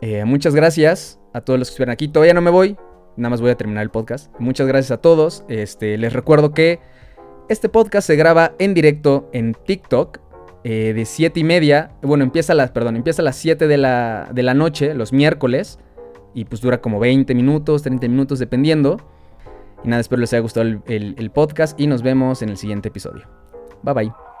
Eh, 0.00 0.24
muchas 0.24 0.54
gracias 0.54 1.18
a 1.32 1.40
todos 1.40 1.58
los 1.58 1.68
que 1.68 1.72
estuvieron 1.72 1.92
aquí. 1.92 2.08
Todavía 2.08 2.34
no 2.34 2.42
me 2.42 2.50
voy, 2.50 2.76
nada 3.16 3.30
más 3.30 3.40
voy 3.40 3.50
a 3.50 3.56
terminar 3.56 3.82
el 3.82 3.90
podcast. 3.90 4.30
Muchas 4.38 4.66
gracias 4.66 4.90
a 4.90 4.98
todos. 4.98 5.44
Este, 5.48 5.96
les 5.96 6.12
recuerdo 6.12 6.52
que 6.52 6.80
este 7.48 7.68
podcast 7.68 8.06
se 8.06 8.16
graba 8.16 8.52
en 8.58 8.74
directo 8.74 9.28
en 9.32 9.54
TikTok 9.54 10.18
eh, 10.64 10.92
de 10.94 11.04
7 11.04 11.40
y 11.40 11.44
media. 11.44 11.92
Bueno, 12.02 12.24
empieza 12.24 12.52
a 12.52 12.56
las, 12.56 12.70
perdón, 12.70 12.96
empieza 12.96 13.22
las 13.22 13.36
7 13.36 13.66
de 13.66 13.76
la, 13.78 14.28
de 14.32 14.42
la 14.42 14.54
noche, 14.54 14.94
los 14.94 15.12
miércoles. 15.12 15.78
Y 16.34 16.46
pues 16.46 16.60
dura 16.60 16.80
como 16.80 16.98
20 16.98 17.34
minutos, 17.34 17.82
30 17.82 18.08
minutos, 18.08 18.38
dependiendo. 18.38 18.98
Y 19.84 19.88
nada, 19.88 20.00
espero 20.00 20.20
les 20.20 20.32
haya 20.32 20.40
gustado 20.40 20.66
el 20.86 21.30
podcast 21.32 21.78
y 21.78 21.86
nos 21.86 22.02
vemos 22.02 22.42
en 22.42 22.48
el 22.48 22.56
siguiente 22.56 22.88
episodio. 22.88 23.26
Bye 23.82 23.94
bye. 23.94 24.33